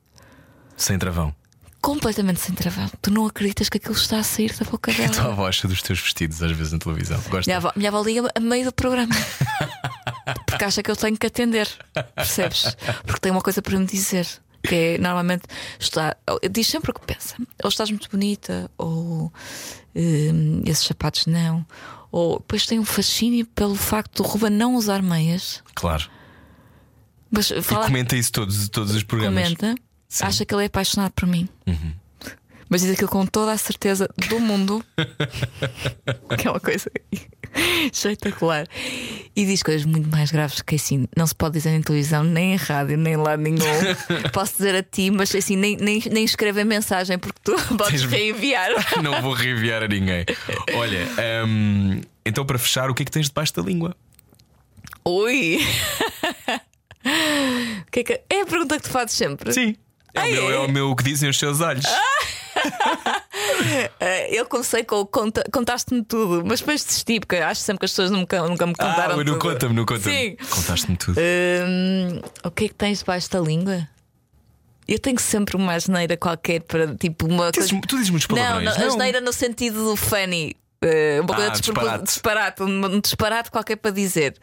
[0.76, 1.34] Sem travão.
[1.82, 2.90] completamente sem travão.
[3.02, 5.28] Tu não acreditas que aquilo está a sair da boca A tua dela.
[5.32, 7.20] avó acha dos teus vestidos às vezes na televisão.
[7.28, 7.42] Gosta?
[7.46, 9.14] Minha avó, minha avó liga a meio do programa
[10.46, 11.68] porque acha que eu tenho que atender,
[12.14, 12.74] percebes?
[13.04, 14.26] Porque tem uma coisa para me dizer.
[14.66, 15.44] Que é normalmente
[15.78, 16.16] está,
[16.50, 17.36] diz sempre o que pensa.
[17.62, 19.32] Ou estás muito bonita, ou
[19.94, 21.64] hum, esses sapatos não.
[22.10, 25.62] Ou depois tem um fascínio pelo facto do Ruben não usar meias.
[25.74, 26.08] Claro.
[27.30, 29.42] Mas E fala, comenta isso todos, todos os programas.
[29.42, 29.74] comenta,
[30.08, 30.22] Sim.
[30.24, 30.28] Uhum.
[30.28, 31.48] acha que ele é apaixonado por mim.
[32.68, 34.84] Mas diz aquilo com toda a certeza do mundo,
[36.38, 36.90] que é uma coisa
[37.92, 38.66] espetacular.
[39.34, 42.54] E diz coisas muito mais graves que assim, não se pode dizer em televisão, nem
[42.54, 43.58] em rádio, nem lá nenhum.
[44.32, 48.70] Posso dizer a ti, mas assim, nem, nem, nem escrever mensagem porque tu podes reenviar.
[49.02, 50.24] Não vou reenviar a ninguém.
[50.74, 51.06] Olha,
[51.46, 53.96] hum, então para fechar, o que é que tens debaixo da língua?
[55.04, 55.60] Ui!
[57.90, 58.20] Que é, que...
[58.28, 59.52] é a pergunta que tu fazes sempre.
[59.52, 59.76] Sim.
[60.12, 60.54] É, Ai, o, meu, é?
[60.54, 61.84] é o meu que dizem os seus olhos.
[61.84, 62.45] Eh,
[64.30, 67.90] eu comecei com o conta, contaste-me tudo, mas depois desisti, porque acho sempre que as
[67.92, 69.16] pessoas nunca, nunca me ah, contaram.
[69.16, 70.14] mas não conta-me, não conta-me.
[70.14, 70.36] Sim.
[70.50, 71.18] Contaste-me tudo.
[71.20, 73.88] Hum, o que é que tens debaixo da língua?
[74.88, 77.68] Eu tenho sempre uma asneira qualquer para tipo uma coisa.
[77.88, 78.78] tu dizes muitos Não, palavrões.
[78.78, 80.54] não, asneira no sentido do funny.
[80.80, 82.04] eh, uma coisa Ah, disparate.
[82.04, 84.36] disparate, um, disparate qualquer para dizer.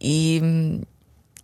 [0.00, 0.80] E,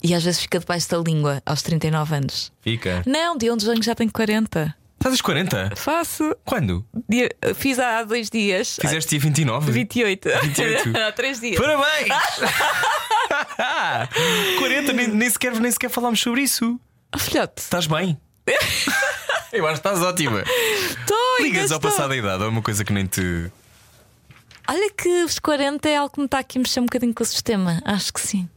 [0.02, 2.50] e às vezes fica debaixo da língua aos 39 anos.
[2.62, 3.02] Fica.
[3.06, 4.74] Não, de onde venho já tenho 40.
[4.98, 5.72] Estás aos 40?
[5.76, 6.34] Faço.
[6.44, 6.84] Quando?
[7.08, 8.76] Dia- Fiz há dois dias.
[8.80, 9.70] Fizeste dia 29?
[9.70, 10.28] 28.
[10.42, 10.96] 28.
[10.98, 11.56] há três dias.
[11.60, 12.08] Parabéns!
[14.58, 16.80] 40, nem, nem, sequer, nem sequer falámos sobre isso.
[17.14, 18.18] Oh, filhote, Estás bem?
[19.52, 20.42] Eu acho que estás ótima.
[20.42, 23.50] estou Ligas ao passado da idade, é uma coisa que nem te.
[24.68, 27.22] Olha que os 40 é algo que me está aqui a mexer um bocadinho com
[27.22, 27.80] o sistema.
[27.84, 28.48] Acho que sim.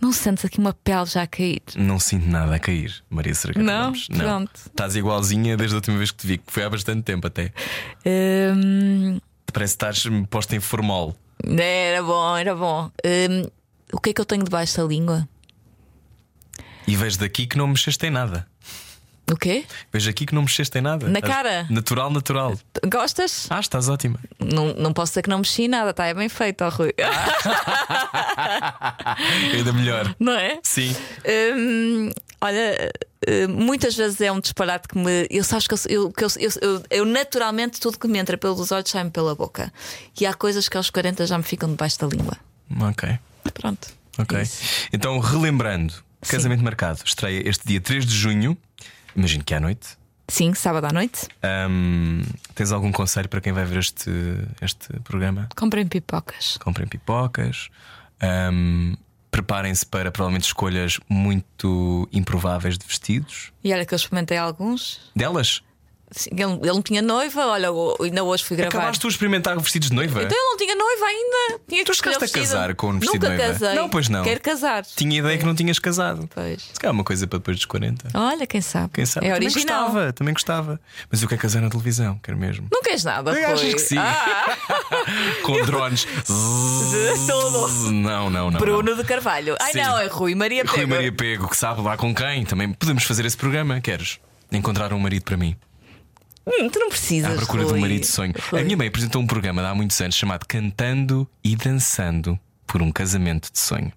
[0.00, 1.62] Não sentes aqui uma pele já a cair?
[1.76, 3.86] Não sinto nada a cair, Maria Cerca Não?
[3.86, 4.06] Gomes.
[4.08, 4.50] Pronto.
[4.66, 7.52] Estás igualzinha desde a última vez que te vi, que foi há bastante tempo até.
[8.06, 9.18] Hum,
[9.52, 11.16] Parece que estás posta em formol.
[11.44, 12.90] era bom, era bom.
[13.04, 13.48] Hum,
[13.92, 15.28] o que é que eu tenho debaixo da língua?
[16.86, 18.46] E vejo daqui que não mexeste em nada.
[19.30, 19.64] O quê?
[19.92, 21.06] Vejo aqui que não mexeste em nada.
[21.06, 21.66] Na cara?
[21.68, 22.58] Natural, natural.
[22.86, 23.46] Gostas?
[23.50, 24.18] Ah, estás ótima.
[24.38, 26.06] Não, não posso dizer que não mexi em nada, tá?
[26.06, 26.94] É bem feito, ó Rui.
[29.52, 30.14] Ainda melhor.
[30.18, 30.58] Não é?
[30.62, 30.94] Sim.
[31.56, 32.10] Hum,
[32.40, 32.90] olha,
[33.28, 35.26] hum, muitas vezes é um disparate que me.
[35.30, 36.12] Eu sabes que, eu, eu,
[36.62, 39.72] eu, eu, naturalmente tudo que me entra pelos olhos sai-me pela boca.
[40.18, 42.36] E há coisas que aos 40 já me ficam debaixo da língua.
[42.80, 43.18] Ok.
[43.52, 43.88] Pronto.
[44.18, 44.40] Ok.
[44.40, 44.88] Isso.
[44.92, 45.94] Então, relembrando,
[46.26, 48.56] casamento marcado, estreia este dia 3 de junho.
[49.18, 49.98] Imagino que é à noite.
[50.28, 51.26] Sim, sábado à noite.
[51.42, 52.22] Ahm,
[52.54, 54.10] tens algum conselho para quem vai ver este,
[54.62, 55.48] este programa?
[55.56, 56.56] Comprem pipocas.
[56.58, 57.68] Comprem pipocas.
[58.20, 58.94] ahm,
[59.30, 63.52] Preparem-se para provavelmente escolhas muito improváveis de vestidos.
[63.62, 65.00] E olha que eu experimentei alguns.
[65.14, 65.62] Delas?
[66.10, 67.68] Sim, ele, ele não tinha noiva, olha,
[68.02, 68.76] ainda hoje fui gravar.
[68.78, 70.22] Acabaste tu a experimentar vestidos de noiva?
[70.22, 71.60] Então ele não tinha noiva ainda.
[71.68, 73.52] Tinha Tu chegaste a casar com um vestido Nunca de noiva?
[73.60, 73.74] casei.
[73.74, 74.24] Não, pois não.
[74.24, 74.84] Quero casar.
[74.84, 76.28] Tinha ideia que não tinhas casado.
[76.34, 76.62] Pois.
[76.72, 78.08] Se calhar uma coisa para depois dos 40.
[78.14, 78.90] Olha, quem sabe?
[78.94, 79.26] Quem sabe?
[79.26, 79.84] É também original.
[79.84, 80.80] gostava, também gostava.
[81.10, 82.68] Mas eu quero casar na televisão, quero mesmo.
[82.72, 83.44] Não queres nada, pois.
[83.44, 83.98] achas que sim?
[83.98, 84.56] Ah,
[85.44, 86.06] Com drones.
[87.92, 88.58] Não, não, não.
[88.60, 88.96] Bruno não.
[88.96, 89.56] de Carvalho.
[89.60, 89.82] Ai Sim.
[89.82, 90.90] não, é Rui Maria Rui Pego.
[90.90, 92.44] Maria Pego, que sabe lá com quem.
[92.44, 93.80] Também podemos fazer esse programa.
[93.80, 94.18] Queres?
[94.50, 95.56] Encontrar um marido para mim.
[96.48, 97.32] Hum, tu não precisas.
[97.32, 97.78] À procura de Rui.
[97.78, 98.34] um marido de sonho.
[98.50, 98.60] Rui.
[98.60, 102.80] A minha mãe apresentou um programa de há muitos anos chamado Cantando e Dançando por
[102.82, 103.92] um Casamento de Sonho.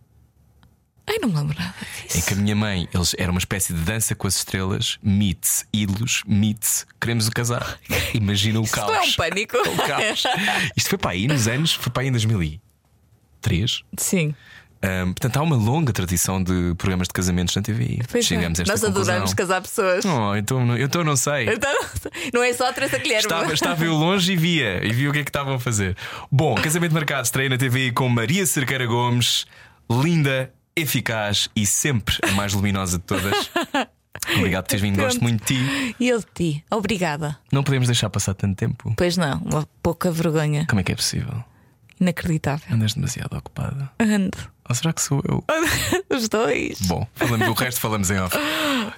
[1.08, 1.74] Ai, não me lembro nada
[2.04, 2.18] disso.
[2.18, 5.66] Em que a minha mãe, eles era uma espécie de dança com as estrelas, meets,
[5.74, 7.80] ídolos, meets, queremos o casar.
[8.14, 8.96] Imagina o Isto caos.
[8.96, 9.58] é um pânico.
[9.58, 10.24] O caos.
[10.78, 13.82] Isto foi para aí nos anos, foi para aí em 2003.
[13.98, 14.36] Sim.
[14.84, 18.00] Ahm, portanto, há uma longa tradição de programas de casamentos na TV.
[18.10, 18.28] Pois é.
[18.28, 19.14] Chegamos a esta Nós conclusão.
[19.14, 20.04] adoramos casar pessoas.
[20.06, 21.48] Oh, então, não- então não sei.
[21.50, 21.72] Então,
[22.34, 23.22] não é só a Teresa Guilherme.
[23.24, 25.96] Estava, estava eu longe e via, e via o que é que estavam a fazer.
[26.32, 29.46] Bom, casamento marcado, estreia na TV com Maria Cerqueira Gomes,
[29.90, 33.52] linda, eficaz e sempre a mais luminosa de todas.
[34.38, 35.96] Obrigado por teres vindo, gosto muito de ti.
[36.00, 36.64] E eu de ti.
[36.70, 37.38] Obrigada.
[37.52, 38.94] Não podemos deixar passar tanto tempo.
[38.98, 40.66] Pois não, uma pouca vergonha.
[40.68, 41.44] Como é que é possível?
[42.02, 42.66] Inacreditável.
[42.74, 43.92] Andas demasiado ocupada.
[44.00, 44.38] Ando.
[44.68, 45.44] Ou será que sou eu?
[46.10, 46.82] Os dois.
[46.82, 48.36] Bom, falamos, o resto falamos em off.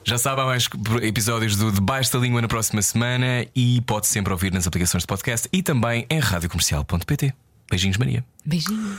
[0.05, 0.69] Já sabe, há mais
[1.01, 5.07] episódios do Debaixo da Língua na próxima semana e pode sempre ouvir nas aplicações de
[5.07, 7.33] podcast e também em radiocomercial.pt.
[7.69, 8.23] Beijinhos, Maria.
[8.45, 8.97] Beijinho.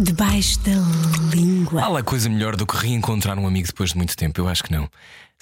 [0.00, 0.72] Debaixo da
[1.36, 1.82] língua.
[1.82, 4.40] Há lá coisa melhor do que reencontrar um amigo depois de muito tempo?
[4.40, 4.88] Eu acho que não.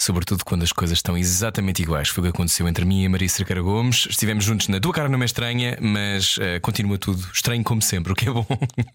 [0.01, 2.09] Sobretudo quando as coisas estão exatamente iguais.
[2.09, 4.07] Foi o que aconteceu entre mim e a Maria Cerqueira Gomes.
[4.09, 8.11] Estivemos juntos na tua cara não é estranha, mas eh, continua tudo estranho como sempre,
[8.11, 8.47] o que é bom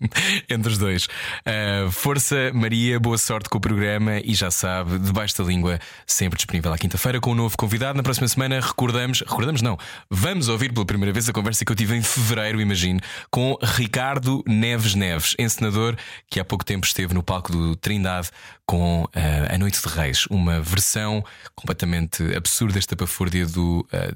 [0.49, 1.07] entre os dois.
[1.45, 5.77] Eh, força, Maria, boa sorte com o programa e já sabe, debaixo da língua,
[6.07, 7.95] sempre disponível à quinta-feira com um novo convidado.
[7.95, 9.77] Na próxima semana recordamos, recordamos não,
[10.09, 12.99] vamos ouvir pela primeira vez a conversa que eu tive em fevereiro, imagino,
[13.29, 15.95] com Ricardo Neves Neves, encenador
[16.31, 18.31] que há pouco tempo esteve no palco do Trindade
[18.65, 21.23] com eh, A Noite de Reis, uma versão
[21.55, 24.11] completamente absurda, estapafúrdia do, eh,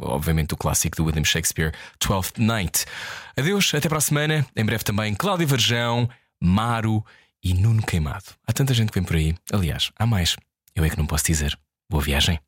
[0.00, 2.84] obviamente, do clássico do William Shakespeare, Twelfth Night.
[3.36, 4.46] Adeus, até para a semana.
[4.56, 6.08] Em breve também Cláudia Varjão,
[6.40, 7.04] Maro
[7.42, 8.24] e Nuno Queimado.
[8.46, 9.34] Há tanta gente que vem por aí.
[9.52, 10.36] Aliás, há mais.
[10.74, 11.56] Eu é que não posso dizer.
[11.88, 12.40] Boa viagem.